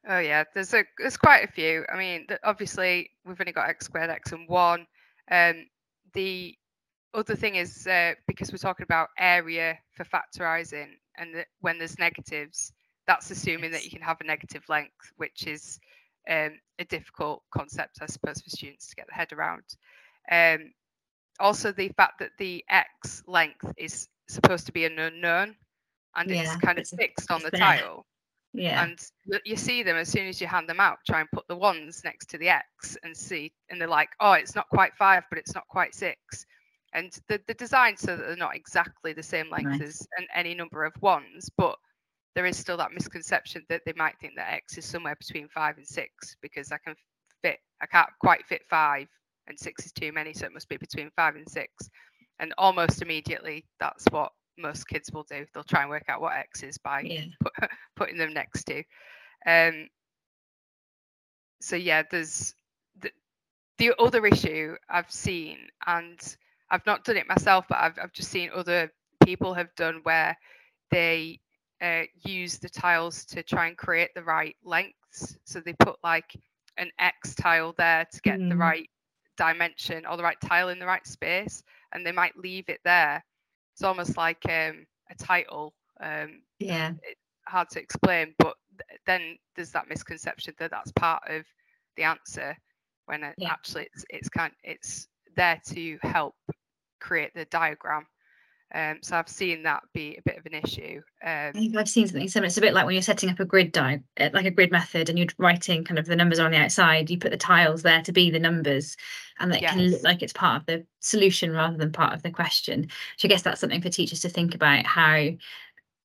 Oh 0.08 0.20
yeah, 0.20 0.44
there's 0.54 0.74
a 0.74 0.84
there's 0.98 1.18
quite 1.18 1.48
a 1.48 1.52
few. 1.52 1.86
I 1.92 1.98
mean, 1.98 2.28
obviously 2.44 3.12
we've 3.26 3.40
only 3.40 3.54
got 3.54 3.70
x 3.70 3.86
squared, 3.86 4.10
x 4.10 4.32
and 4.32 4.50
one. 4.50 4.88
Um, 5.30 5.68
the 6.14 6.58
other 7.14 7.36
thing 7.36 7.56
is 7.56 7.88
uh, 7.88 8.14
because 8.28 8.52
we're 8.52 8.58
talking 8.58 8.84
about 8.84 9.10
area 9.18 9.78
for 9.92 10.06
factorizing 10.06 10.88
and 11.18 11.36
the, 11.36 11.46
when 11.60 11.78
there's 11.78 12.00
negatives 12.00 12.74
that's 13.08 13.32
assuming 13.32 13.72
yes. 13.72 13.82
that 13.82 13.86
you 13.86 13.92
can 13.92 14.02
have 14.02 14.22
a 14.22 14.26
negative 14.26 14.64
length 14.70 15.12
which 15.18 15.48
is 15.48 15.80
um, 16.30 16.52
a 16.80 16.86
difficult 16.86 17.42
concept 17.54 17.98
i 18.02 18.06
suppose 18.06 18.42
for 18.42 18.50
students 18.50 18.90
to 18.90 18.96
get 18.96 19.08
their 19.08 19.18
head 19.18 19.34
around 19.34 19.64
um, 20.32 20.72
also 21.40 21.72
the 21.72 21.90
fact 21.90 22.20
that 22.20 22.32
the 22.38 22.64
x 22.70 23.24
length 23.28 23.74
is 23.78 24.08
supposed 24.28 24.66
to 24.66 24.72
be 24.72 24.86
an 24.86 24.98
unknown 25.00 25.56
and 26.16 26.30
yeah, 26.30 26.42
it's 26.42 26.56
kind 26.58 26.78
of 26.78 26.88
fixed 26.88 27.32
on 27.32 27.42
the 27.42 27.50
there. 27.50 27.60
tile 27.60 28.06
yeah 28.54 28.84
and 28.84 29.00
you 29.46 29.56
see 29.56 29.82
them 29.82 29.96
as 29.96 30.10
soon 30.10 30.28
as 30.28 30.42
you 30.42 30.48
hand 30.48 30.68
them 30.68 30.80
out 30.80 30.98
try 31.08 31.22
and 31.22 31.30
put 31.32 31.48
the 31.48 31.56
ones 31.56 32.02
next 32.04 32.30
to 32.30 32.38
the 32.38 32.50
x 32.50 32.98
and 33.04 33.16
see 33.16 33.52
and 33.70 33.80
they're 33.80 33.88
like 33.88 34.10
oh 34.20 34.34
it's 34.34 34.56
not 34.56 34.68
quite 34.70 34.94
five 34.96 35.24
but 35.30 35.40
it's 35.40 35.56
not 35.56 35.68
quite 35.70 35.96
six 35.96 36.46
and 36.94 37.18
the, 37.28 37.40
the 37.48 37.54
design 37.54 37.96
so 37.96 38.16
that 38.16 38.26
they're 38.28 38.36
not 38.36 38.56
exactly 38.56 39.14
the 39.14 39.24
same 39.24 39.50
length 39.50 39.80
nice. 39.80 39.82
as 39.82 40.08
an, 40.18 40.28
any 40.36 40.54
number 40.54 40.84
of 40.84 40.94
ones 41.02 41.50
but 41.58 41.78
there 42.36 42.46
is 42.46 42.58
still 42.58 42.78
that 42.78 42.94
misconception 42.94 43.64
that 43.70 43.82
they 43.86 43.94
might 43.96 44.18
think 44.20 44.34
that 44.36 44.54
x 44.54 44.78
is 44.78 44.86
somewhere 44.86 45.16
between 45.16 45.48
five 45.50 45.78
and 45.78 45.88
six 45.88 46.36
because 46.42 46.72
i 46.72 46.78
can 46.84 46.96
fit 47.42 47.60
i 47.82 47.86
can't 47.86 48.10
quite 48.20 48.46
fit 48.46 48.62
five 48.70 49.08
and 49.48 49.58
six 49.60 49.86
is 49.86 49.92
too 49.92 50.12
many 50.12 50.34
so 50.34 50.46
it 50.46 50.54
must 50.54 50.70
be 50.70 50.78
between 50.78 51.10
five 51.16 51.36
and 51.36 51.50
six 51.50 51.90
and 52.40 52.54
almost 52.58 53.02
immediately 53.02 53.66
that's 53.80 54.06
what 54.12 54.32
most 54.58 54.88
kids 54.88 55.12
will 55.12 55.24
do 55.24 55.46
they'll 55.54 55.64
try 55.64 55.82
and 55.82 55.90
work 55.90 56.06
out 56.08 56.22
what 56.22 56.36
x 56.36 56.64
is 56.64 56.78
by 56.78 57.02
yeah. 57.02 57.24
put, 57.44 57.70
putting 57.96 58.18
them 58.18 58.34
next 58.34 58.64
to 58.66 58.84
um 59.48 59.88
so 61.62 61.76
yeah 61.76 62.04
there's 62.12 62.54
the, 63.02 63.12
the 63.78 63.94
other 64.00 64.26
issue 64.26 64.76
i've 64.90 65.12
seen 65.12 65.58
and 65.88 66.36
I've 66.72 66.86
not 66.86 67.04
done 67.04 67.18
it 67.18 67.28
myself, 67.28 67.66
but 67.70 67.78
I've, 67.80 68.00
I've 68.02 68.14
just 68.14 68.32
seen 68.32 68.50
other 68.56 68.92
people 69.24 69.54
have 69.54 69.74
done 69.76 70.00
where 70.04 70.36
they 70.90 71.40
uh, 71.82 72.04
use 72.24 72.58
the 72.58 72.70
tiles 72.70 73.26
to 73.26 73.44
try 73.44 73.68
and 73.68 73.78
create 73.78 74.10
the 74.16 74.24
right 74.24 74.56
lengths. 74.64 75.38
So 75.44 75.60
they 75.60 75.74
put 75.74 75.98
like 76.04 76.34
an 76.78 76.90
X 76.98 77.36
tile 77.36 77.76
there 77.78 78.08
to 78.12 78.22
get 78.22 78.40
mm. 78.40 78.50
the 78.50 78.56
right 78.56 78.90
dimension 79.38 80.06
or 80.06 80.18
the 80.18 80.24
right 80.24 80.40
tile 80.42 80.70
in 80.70 80.80
the 80.80 80.86
right 80.86 81.06
space, 81.06 81.62
and 81.94 82.06
they 82.06 82.12
might 82.12 82.38
leave 82.38 82.70
it 82.70 82.80
there. 82.86 83.24
It's 83.74 83.84
almost 83.84 84.18
like 84.18 84.44
um, 84.46 84.86
a 85.10 85.16
title. 85.18 85.74
Um, 86.00 86.42
yeah. 86.60 86.94
hard 87.46 87.70
to 87.72 87.80
explain, 87.80 88.34
but 88.40 88.56
then 89.06 89.38
there's 89.56 89.72
that 89.72 89.90
misconception 89.90 90.56
that 90.58 90.72
that's 90.72 90.92
part 90.94 91.22
of 91.28 91.44
the 91.98 92.04
answer 92.04 92.56
when 93.06 93.24
it, 93.24 93.36
yeah. 93.38 93.50
actually 93.50 93.88
it's 93.94 94.06
it's 94.10 94.30
kind 94.30 94.54
it's 94.64 95.08
there 95.36 95.60
to 95.68 95.98
help 96.02 96.36
create 97.02 97.34
the 97.34 97.46
diagram. 97.46 98.06
Um, 98.74 99.00
so 99.02 99.18
I've 99.18 99.28
seen 99.28 99.64
that 99.64 99.84
be 99.94 100.18
a 100.18 100.22
bit 100.22 100.38
of 100.38 100.46
an 100.46 100.54
issue. 100.54 101.02
Um, 101.26 101.78
I've 101.78 101.90
seen 101.90 102.08
something 102.08 102.30
similar. 102.30 102.48
It's 102.48 102.58
a 102.58 102.62
bit 102.62 102.74
like 102.74 102.86
when 102.86 102.96
you're 102.96 103.02
setting 103.02 103.30
up 103.30 103.40
a 103.42 103.46
grid 103.46 103.74
di- 103.74 104.00
uh, 104.18 104.30
like 104.34 104.46
a 104.46 104.52
grid 104.52 104.72
method, 104.72 105.10
and 105.10 105.20
you're 105.20 105.28
writing 105.38 105.84
kind 105.84 106.00
of 106.00 106.06
the 106.06 106.16
numbers 106.16 106.40
on 106.40 106.52
the 106.52 106.58
outside. 106.58 107.10
You 107.10 107.20
put 107.20 107.32
the 107.32 107.38
tiles 107.38 107.82
there 107.82 108.02
to 108.02 108.14
be 108.14 108.32
the 108.32 108.40
numbers, 108.40 108.96
and 109.40 109.52
that 109.52 109.62
yes. 109.62 109.74
can 109.74 109.82
look 109.90 110.04
like 110.04 110.22
it's 110.22 110.32
part 110.32 110.62
of 110.62 110.66
the 110.68 110.86
solution 111.02 111.52
rather 111.52 111.76
than 111.76 111.92
part 111.92 112.14
of 112.14 112.24
the 112.24 112.32
question. 112.32 112.88
So 113.18 113.28
I 113.28 113.30
guess 113.30 113.42
that's 113.42 113.60
something 113.60 113.82
for 113.82 113.90
teachers 113.90 114.22
to 114.22 114.30
think 114.30 114.56
about 114.56 114.86
how, 114.86 115.18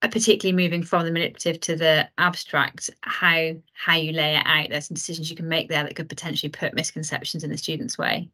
uh, 0.03 0.09
particularly 0.09 0.61
moving 0.61 0.83
from 0.83 1.05
the 1.05 1.13
manipulative 1.13 1.61
to 1.61 1.77
the 1.77 2.09
abstract, 2.19 2.91
how 3.03 3.53
how 3.75 3.95
you 3.95 4.11
lay 4.11 4.39
it 4.39 4.45
out. 4.45 4.71
There's 4.71 4.89
some 4.89 4.97
decisions 4.97 5.31
you 5.31 5.37
can 5.37 5.49
make 5.49 5.69
there 5.69 5.85
that 5.85 5.95
could 5.95 6.09
potentially 6.09 6.51
put 6.51 6.75
misconceptions 6.75 7.45
in 7.45 7.51
the 7.51 7.59
student's 7.59 7.97
way. 7.97 8.29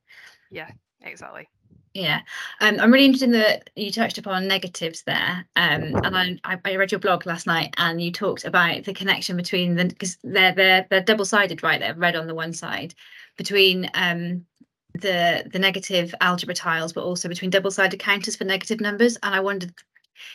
Yeah, 0.51 0.71
exactly. 1.03 1.49
Yeah, 1.95 2.23
um, 2.61 2.81
I'm 2.81 2.91
really 2.91 3.05
interested 3.05 3.27
in 3.27 3.33
that 3.33 3.69
you 3.77 3.93
touched 3.93 4.17
upon 4.17 4.49
negatives 4.49 5.03
there, 5.03 5.45
um, 5.57 5.95
and 6.03 6.41
I, 6.43 6.59
I 6.65 6.77
read 6.77 6.91
your 6.91 7.01
blog 7.01 7.27
last 7.27 7.47
night, 7.47 7.75
and 7.77 8.01
you 8.01 8.11
talked 8.11 8.47
about 8.47 8.85
the 8.85 8.95
connection 8.95 9.37
between 9.37 9.75
the 9.75 9.85
because 9.85 10.17
they're 10.25 10.55
they're 10.55 10.87
they're 10.89 11.03
double 11.03 11.27
sided, 11.27 11.63
right? 11.63 11.81
They're 11.81 11.95
red 11.95 12.17
on 12.17 12.27
the 12.27 12.35
one 12.35 12.55
side, 12.55 12.95
between 13.37 13.91
um, 13.93 14.47
the 14.95 15.47
the 15.53 15.59
negative 15.59 16.15
algebra 16.23 16.55
tiles, 16.55 16.95
but 16.95 17.05
also 17.05 17.29
between 17.29 17.51
double 17.51 17.71
sided 17.71 18.01
counters 18.01 18.37
for 18.37 18.45
negative 18.45 18.81
numbers. 18.81 19.19
And 19.23 19.35
I 19.35 19.41
wondered 19.41 19.75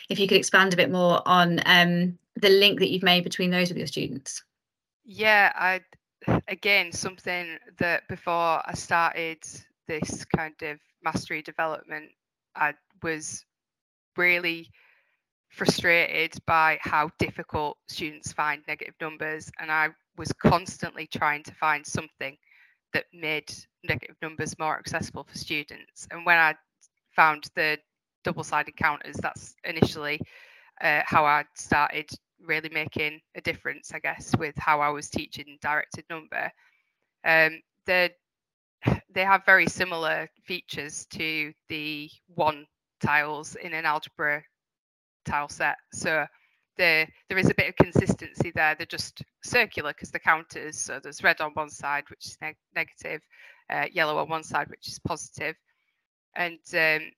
if 0.08 0.20
you 0.20 0.28
could 0.28 0.38
expand 0.38 0.72
a 0.72 0.76
bit 0.76 0.92
more 0.92 1.22
on 1.26 1.60
um, 1.66 2.18
the 2.36 2.50
link 2.50 2.78
that 2.78 2.90
you've 2.90 3.02
made 3.02 3.24
between 3.24 3.50
those 3.50 3.68
with 3.68 3.78
your 3.78 3.86
students. 3.88 4.44
Yeah, 5.04 5.52
I 5.56 5.80
again 6.46 6.92
something 6.92 7.58
that 7.78 8.06
before 8.08 8.62
I 8.64 8.72
started 8.74 9.38
this 9.86 10.24
kind 10.36 10.54
of 10.62 10.78
mastery 11.02 11.42
development, 11.42 12.10
I 12.56 12.74
was 13.02 13.44
really 14.16 14.70
frustrated 15.48 16.34
by 16.46 16.78
how 16.80 17.10
difficult 17.18 17.78
students 17.88 18.32
find 18.32 18.62
negative 18.68 18.94
numbers, 19.00 19.50
and 19.60 19.70
I 19.70 19.88
was 20.16 20.32
constantly 20.32 21.06
trying 21.06 21.42
to 21.44 21.54
find 21.54 21.86
something 21.86 22.36
that 22.92 23.04
made 23.12 23.52
negative 23.84 24.16
numbers 24.22 24.58
more 24.58 24.78
accessible 24.78 25.24
for 25.24 25.38
students. 25.38 26.06
And 26.10 26.26
when 26.26 26.38
I 26.38 26.54
found 27.14 27.44
the 27.54 27.78
double-sided 28.24 28.76
counters, 28.76 29.16
that's 29.16 29.54
initially 29.64 30.20
uh, 30.80 31.02
how 31.04 31.24
I 31.24 31.44
started 31.54 32.08
really 32.40 32.68
making 32.68 33.20
a 33.34 33.40
difference, 33.40 33.92
I 33.92 33.98
guess, 33.98 34.34
with 34.38 34.54
how 34.56 34.80
I 34.80 34.88
was 34.90 35.10
teaching 35.10 35.58
directed 35.60 36.04
number. 36.08 36.50
Um, 37.24 37.60
the 37.86 38.10
they 39.14 39.24
have 39.24 39.44
very 39.46 39.66
similar 39.68 40.28
features 40.44 41.06
to 41.12 41.52
the 41.68 42.10
one 42.34 42.66
tiles 43.00 43.56
in 43.56 43.74
an 43.74 43.84
algebra 43.86 44.42
tile 45.24 45.48
set. 45.48 45.76
So 45.92 46.26
there 46.76 47.08
there 47.28 47.38
is 47.38 47.50
a 47.50 47.54
bit 47.54 47.68
of 47.68 47.76
consistency 47.76 48.52
there. 48.54 48.74
They're 48.74 48.86
just 48.86 49.22
circular 49.44 49.92
because 49.92 50.10
the 50.10 50.20
counters. 50.20 50.78
So 50.78 51.00
there's 51.02 51.22
red 51.22 51.40
on 51.40 51.52
one 51.52 51.70
side, 51.70 52.04
which 52.10 52.26
is 52.26 52.38
neg- 52.40 52.56
negative, 52.74 53.22
uh, 53.70 53.86
yellow 53.92 54.18
on 54.18 54.28
one 54.28 54.44
side, 54.44 54.68
which 54.70 54.88
is 54.88 54.98
positive, 55.00 55.56
and 56.36 56.58
um, 56.74 57.10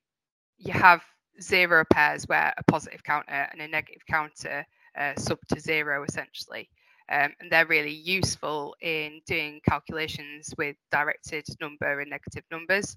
you 0.57 0.73
have 0.73 1.03
zero 1.41 1.83
pairs 1.91 2.27
where 2.27 2.53
a 2.57 2.63
positive 2.65 3.03
counter 3.03 3.47
and 3.51 3.61
a 3.61 3.67
negative 3.67 4.03
counter 4.09 4.65
uh, 4.97 5.13
sub 5.17 5.39
to 5.49 5.59
zero 5.59 6.03
essentially. 6.03 6.69
Um, 7.11 7.33
and 7.39 7.51
they're 7.51 7.65
really 7.65 7.91
useful 7.91 8.75
in 8.81 9.21
doing 9.25 9.59
calculations 9.67 10.53
with 10.57 10.77
directed 10.91 11.45
number 11.59 11.99
and 11.99 12.09
negative 12.09 12.43
numbers. 12.49 12.95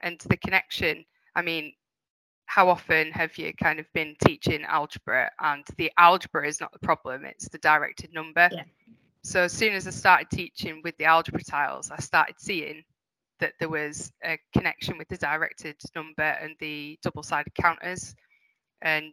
And 0.00 0.18
the 0.28 0.36
connection, 0.36 1.04
I 1.36 1.42
mean, 1.42 1.72
how 2.46 2.68
often 2.68 3.12
have 3.12 3.38
you 3.38 3.52
kind 3.54 3.78
of 3.78 3.86
been 3.92 4.16
teaching 4.24 4.64
algebra 4.64 5.30
and 5.40 5.64
the 5.76 5.92
algebra 5.96 6.46
is 6.46 6.60
not 6.60 6.72
the 6.72 6.78
problem, 6.80 7.24
it's 7.24 7.48
the 7.48 7.58
directed 7.58 8.12
number? 8.12 8.48
Yeah. 8.52 8.64
So 9.22 9.42
as 9.42 9.52
soon 9.52 9.74
as 9.74 9.86
I 9.86 9.90
started 9.90 10.30
teaching 10.30 10.80
with 10.84 10.96
the 10.98 11.04
algebra 11.04 11.42
tiles, 11.42 11.90
I 11.90 11.98
started 11.98 12.36
seeing 12.38 12.82
that 13.40 13.54
there 13.58 13.68
was 13.68 14.12
a 14.24 14.38
connection 14.52 14.98
with 14.98 15.08
the 15.08 15.16
directed 15.16 15.76
number 15.94 16.22
and 16.22 16.54
the 16.60 16.98
double-sided 17.02 17.54
counters. 17.54 18.14
And 18.82 19.12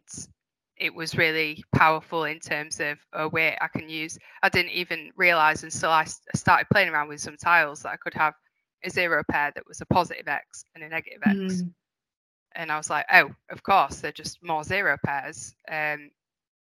it 0.76 0.94
was 0.94 1.16
really 1.16 1.64
powerful 1.74 2.24
in 2.24 2.40
terms 2.40 2.80
of 2.80 2.98
a 3.12 3.28
way 3.28 3.56
I 3.60 3.68
can 3.68 3.88
use. 3.88 4.18
I 4.42 4.48
didn't 4.48 4.72
even 4.72 5.10
realize 5.16 5.62
until 5.62 5.90
I 5.90 6.04
started 6.34 6.66
playing 6.72 6.88
around 6.88 7.08
with 7.08 7.20
some 7.20 7.36
tiles 7.36 7.82
that 7.82 7.92
I 7.92 7.96
could 7.96 8.14
have 8.14 8.34
a 8.84 8.90
zero 8.90 9.22
pair 9.30 9.52
that 9.54 9.66
was 9.66 9.80
a 9.80 9.86
positive 9.86 10.26
X 10.26 10.64
and 10.74 10.82
a 10.82 10.88
negative 10.88 11.20
X. 11.24 11.36
Mm. 11.36 11.70
And 12.56 12.72
I 12.72 12.76
was 12.76 12.90
like, 12.90 13.06
oh, 13.12 13.30
of 13.50 13.62
course, 13.62 14.00
they're 14.00 14.12
just 14.12 14.42
more 14.42 14.64
zero 14.64 14.96
pairs. 15.04 15.54
Um, 15.70 16.10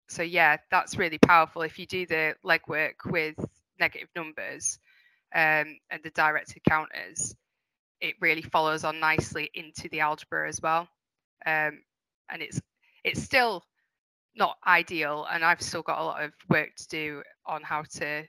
so, 0.10 0.24
yeah, 0.24 0.58
that's 0.69 0.97
really 0.97 1.17
powerful. 1.17 1.62
If 1.62 1.80
you 1.80 1.86
do 1.86 2.06
the 2.06 2.36
legwork 2.45 2.95
with 3.06 3.36
negative 3.80 4.10
numbers 4.15 4.78
um, 5.34 5.78
and 5.89 6.02
the 6.04 6.12
directed 6.12 6.63
counters, 6.67 7.36
it 8.02 8.15
really 8.19 8.41
follows 8.41 8.84
on 8.84 9.00
nicely 9.00 9.50
into 9.54 9.88
the 9.89 10.02
algebra 10.02 10.50
as 10.50 10.62
well. 10.62 10.88
Um, 11.45 11.82
and 12.30 12.41
it's 12.41 12.62
it's 13.04 13.21
still 13.21 13.63
not 14.36 14.58
ideal 14.65 15.28
and 15.32 15.44
I've 15.44 15.62
still 15.62 15.82
got 15.82 16.00
a 16.00 16.04
lot 16.04 16.24
of 16.24 16.32
work 16.50 16.70
to 16.78 16.88
do 16.88 17.24
on 17.46 17.62
how 17.63 17.84
to 17.96 18.24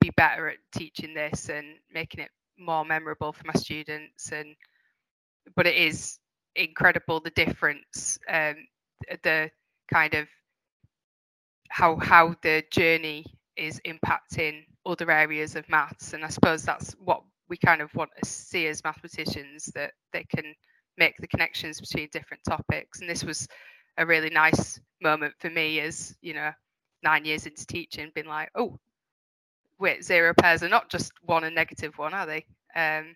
be 0.00 0.10
better 0.16 0.48
at 0.48 0.58
teaching 0.74 1.14
this 1.14 1.48
and 1.48 1.66
making 1.92 2.20
it 2.20 2.30
more 2.58 2.84
memorable 2.84 3.32
for 3.32 3.44
my 3.46 3.54
students 3.54 4.32
and 4.32 4.54
but 5.56 5.66
it 5.66 5.76
is 5.76 6.18
incredible 6.56 7.20
the 7.20 7.30
difference 7.30 8.18
um 8.28 8.56
the 9.22 9.50
kind 9.92 10.14
of 10.14 10.28
how 11.70 11.96
how 11.96 12.34
the 12.42 12.62
journey 12.70 13.24
is 13.56 13.80
impacting 13.86 14.64
other 14.86 15.10
areas 15.10 15.56
of 15.56 15.68
maths 15.68 16.12
and 16.12 16.24
I 16.24 16.28
suppose 16.28 16.62
that's 16.62 16.92
what 16.94 17.22
we 17.48 17.56
kind 17.56 17.80
of 17.80 17.94
want 17.94 18.10
to 18.22 18.28
see 18.28 18.66
as 18.66 18.84
mathematicians 18.84 19.70
that 19.74 19.92
they 20.12 20.24
can 20.24 20.54
make 20.98 21.16
the 21.18 21.26
connections 21.26 21.80
between 21.80 22.08
different 22.12 22.42
topics 22.48 23.00
and 23.00 23.08
this 23.08 23.24
was 23.24 23.48
a 23.98 24.06
really 24.06 24.30
nice 24.30 24.80
moment 25.02 25.34
for 25.38 25.50
me 25.50 25.80
as 25.80 26.16
you 26.22 26.34
know 26.34 26.50
nine 27.02 27.24
years 27.24 27.46
into 27.46 27.66
teaching 27.66 28.10
being 28.14 28.26
like 28.26 28.50
oh 28.54 28.78
wait 29.78 30.04
zero 30.04 30.32
pairs 30.34 30.62
are 30.62 30.68
not 30.68 30.88
just 30.88 31.12
one 31.22 31.44
and 31.44 31.54
negative 31.54 31.98
one 31.98 32.14
are 32.14 32.26
they? 32.26 32.44
Um 32.76 33.14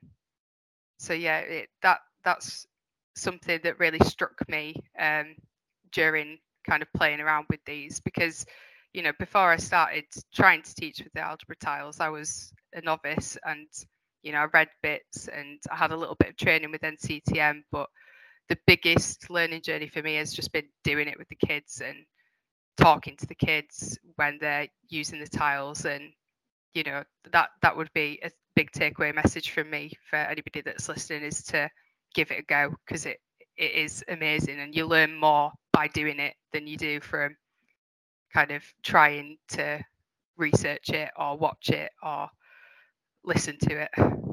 so 0.99 1.13
yeah 1.15 1.39
it, 1.39 1.69
that 1.83 2.01
that's 2.25 2.67
something 3.15 3.61
that 3.63 3.79
really 3.79 4.01
struck 4.01 4.37
me 4.49 4.75
um 4.99 5.35
during 5.93 6.39
kind 6.69 6.83
of 6.83 6.93
playing 6.95 7.21
around 7.21 7.47
with 7.49 7.61
these 7.65 8.01
because 8.01 8.45
you 8.93 9.03
know 9.03 9.13
before 9.19 9.51
i 9.53 9.57
started 9.57 10.05
trying 10.35 10.63
to 10.63 10.75
teach 10.75 11.01
with 11.03 11.13
the 11.13 11.21
algebra 11.21 11.57
tiles 11.57 12.01
i 12.01 12.09
was 12.09 12.53
a 12.75 12.81
novice 12.81 13.39
and 13.45 13.67
you 14.23 14.33
know 14.33 14.39
i 14.39 14.47
read 14.53 14.69
bits 14.83 15.29
and 15.29 15.61
i 15.71 15.77
had 15.77 15.93
a 15.93 15.97
little 15.97 16.17
bit 16.17 16.31
of 16.31 16.37
training 16.37 16.71
with 16.71 16.81
ncetm 16.83 17.63
but 17.71 17.89
the 18.49 18.59
biggest 18.67 19.29
learning 19.31 19.63
journey 19.63 19.89
for 19.89 20.03
me 20.03 20.15
has 20.17 20.33
just 20.33 20.53
been 20.53 20.69
doing 20.85 21.09
it 21.09 21.19
with 21.19 21.29
the 21.29 21.47
kids 21.47 21.83
and 21.85 21.97
talking 22.77 23.17
to 23.17 23.27
the 23.27 23.35
kids 23.35 23.99
when 24.17 24.39
they're 24.41 24.69
using 24.89 25.19
the 25.19 25.27
tiles 25.27 25.85
and 25.85 26.13
you 26.75 26.83
know 26.83 27.03
that 27.33 27.49
that 27.63 27.77
would 27.77 27.91
be 27.95 28.21
a 28.23 28.31
big 28.55 28.71
takeaway 28.71 29.15
message 29.15 29.51
from 29.51 29.71
me 29.71 29.91
for 30.11 30.17
anybody 30.17 30.61
that's 30.61 30.89
listening 30.89 31.23
is 31.23 31.43
to 31.43 31.69
give 32.15 32.31
it 32.31 32.41
a 32.41 32.43
go 32.43 32.75
because 32.87 33.07
it 33.07 33.19
it 33.57 33.73
is 33.73 34.05
amazing 34.09 34.61
and 34.61 34.75
you 34.75 34.87
learn 34.87 35.19
more 35.19 35.51
by 35.73 35.89
doing 35.89 36.19
it 36.21 36.35
than 36.53 36.67
you 36.67 36.77
do 36.77 37.01
from 37.01 37.35
kind 38.33 38.51
of 38.51 38.63
trying 38.83 39.39
to 39.49 39.83
research 40.37 40.91
it 40.91 41.11
or 41.19 41.39
watch 41.39 41.71
it 41.71 41.91
or 42.03 42.29
listen 43.25 43.57
to 43.59 43.81
it 43.83 44.26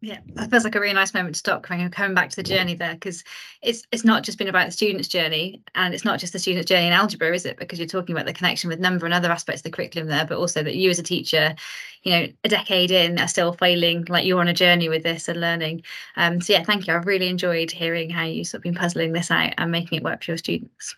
yeah 0.00 0.18
that 0.34 0.50
feels 0.50 0.64
like 0.64 0.74
a 0.74 0.80
really 0.80 0.94
nice 0.94 1.14
moment 1.14 1.34
to 1.34 1.38
stop 1.38 1.62
coming, 1.62 1.88
coming 1.90 2.14
back 2.14 2.30
to 2.30 2.36
the 2.36 2.42
journey 2.42 2.74
there 2.74 2.94
because 2.94 3.24
it's 3.62 3.84
it's 3.92 4.04
not 4.04 4.22
just 4.22 4.38
been 4.38 4.48
about 4.48 4.66
the 4.66 4.72
student's 4.72 5.08
journey 5.08 5.62
and 5.74 5.94
it's 5.94 6.04
not 6.04 6.18
just 6.20 6.32
the 6.32 6.38
student's 6.38 6.68
journey 6.68 6.86
in 6.86 6.92
algebra 6.92 7.34
is 7.34 7.44
it? 7.44 7.58
Because 7.58 7.78
you're 7.78 7.88
talking 7.88 8.14
about 8.14 8.26
the 8.26 8.32
connection 8.32 8.68
with 8.68 8.80
number 8.80 9.06
and 9.06 9.14
other 9.14 9.30
aspects 9.30 9.60
of 9.60 9.64
the 9.64 9.70
curriculum 9.70 10.08
there 10.08 10.24
but 10.24 10.38
also 10.38 10.62
that 10.62 10.76
you 10.76 10.90
as 10.90 10.98
a 10.98 11.02
teacher 11.02 11.54
you 12.02 12.12
know 12.12 12.26
a 12.44 12.48
decade 12.48 12.90
in 12.90 13.18
are 13.18 13.28
still 13.28 13.52
failing 13.52 14.04
like 14.08 14.24
you're 14.24 14.40
on 14.40 14.48
a 14.48 14.54
journey 14.54 14.88
with 14.88 15.02
this 15.02 15.28
and 15.28 15.40
learning. 15.40 15.82
Um 16.16 16.40
so 16.40 16.52
yeah 16.52 16.64
thank 16.64 16.86
you. 16.86 16.94
I've 16.94 17.06
really 17.06 17.28
enjoyed 17.28 17.70
hearing 17.70 18.10
how 18.10 18.24
you've 18.24 18.46
sort 18.46 18.60
of 18.60 18.64
been 18.64 18.74
puzzling 18.74 19.12
this 19.12 19.30
out 19.30 19.54
and 19.58 19.72
making 19.72 19.98
it 19.98 20.04
work 20.04 20.22
for 20.22 20.32
your 20.32 20.38
students. 20.38 20.96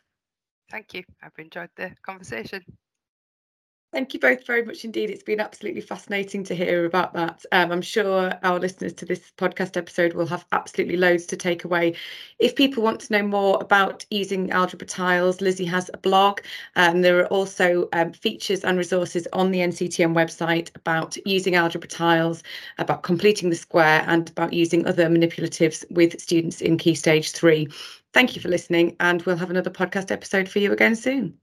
Thank 0.70 0.94
you. 0.94 1.04
I've 1.22 1.32
enjoyed 1.38 1.70
the 1.76 1.92
conversation 2.02 2.62
Thank 3.92 4.14
you 4.14 4.20
both 4.20 4.46
very 4.46 4.64
much 4.64 4.84
indeed. 4.84 5.10
It's 5.10 5.24
been 5.24 5.40
absolutely 5.40 5.80
fascinating 5.80 6.44
to 6.44 6.54
hear 6.54 6.84
about 6.84 7.12
that. 7.14 7.44
Um, 7.50 7.72
I'm 7.72 7.82
sure 7.82 8.32
our 8.44 8.60
listeners 8.60 8.92
to 8.94 9.04
this 9.04 9.32
podcast 9.36 9.76
episode 9.76 10.12
will 10.12 10.28
have 10.28 10.46
absolutely 10.52 10.96
loads 10.96 11.26
to 11.26 11.36
take 11.36 11.64
away. 11.64 11.96
If 12.38 12.54
people 12.54 12.84
want 12.84 13.00
to 13.00 13.12
know 13.12 13.26
more 13.26 13.58
about 13.60 14.06
using 14.10 14.52
algebra 14.52 14.86
tiles, 14.86 15.38
Lizi 15.38 15.66
has 15.66 15.90
a 15.92 15.98
blog. 15.98 16.40
Um, 16.76 17.02
there 17.02 17.18
are 17.18 17.26
also 17.26 17.88
um, 17.92 18.12
features 18.12 18.62
and 18.62 18.78
resources 18.78 19.26
on 19.32 19.50
the 19.50 19.58
NCETM 19.58 20.14
website 20.14 20.70
about 20.76 21.16
using 21.26 21.56
algebra 21.56 21.88
tiles, 21.88 22.44
about 22.78 23.02
completing 23.02 23.50
the 23.50 23.56
square, 23.56 24.04
and 24.06 24.30
about 24.30 24.52
using 24.52 24.86
other 24.86 25.08
manipulatives 25.08 25.84
with 25.90 26.20
students 26.20 26.60
in 26.60 26.78
Key 26.78 26.94
Stage 26.94 27.32
3. 27.32 27.66
Thank 28.12 28.36
you 28.36 28.42
for 28.42 28.48
listening, 28.50 28.94
and 29.00 29.20
we'll 29.22 29.36
have 29.36 29.50
another 29.50 29.70
podcast 29.70 30.12
episode 30.12 30.48
for 30.48 30.60
you 30.60 30.72
again 30.72 30.94
soon. 30.94 31.36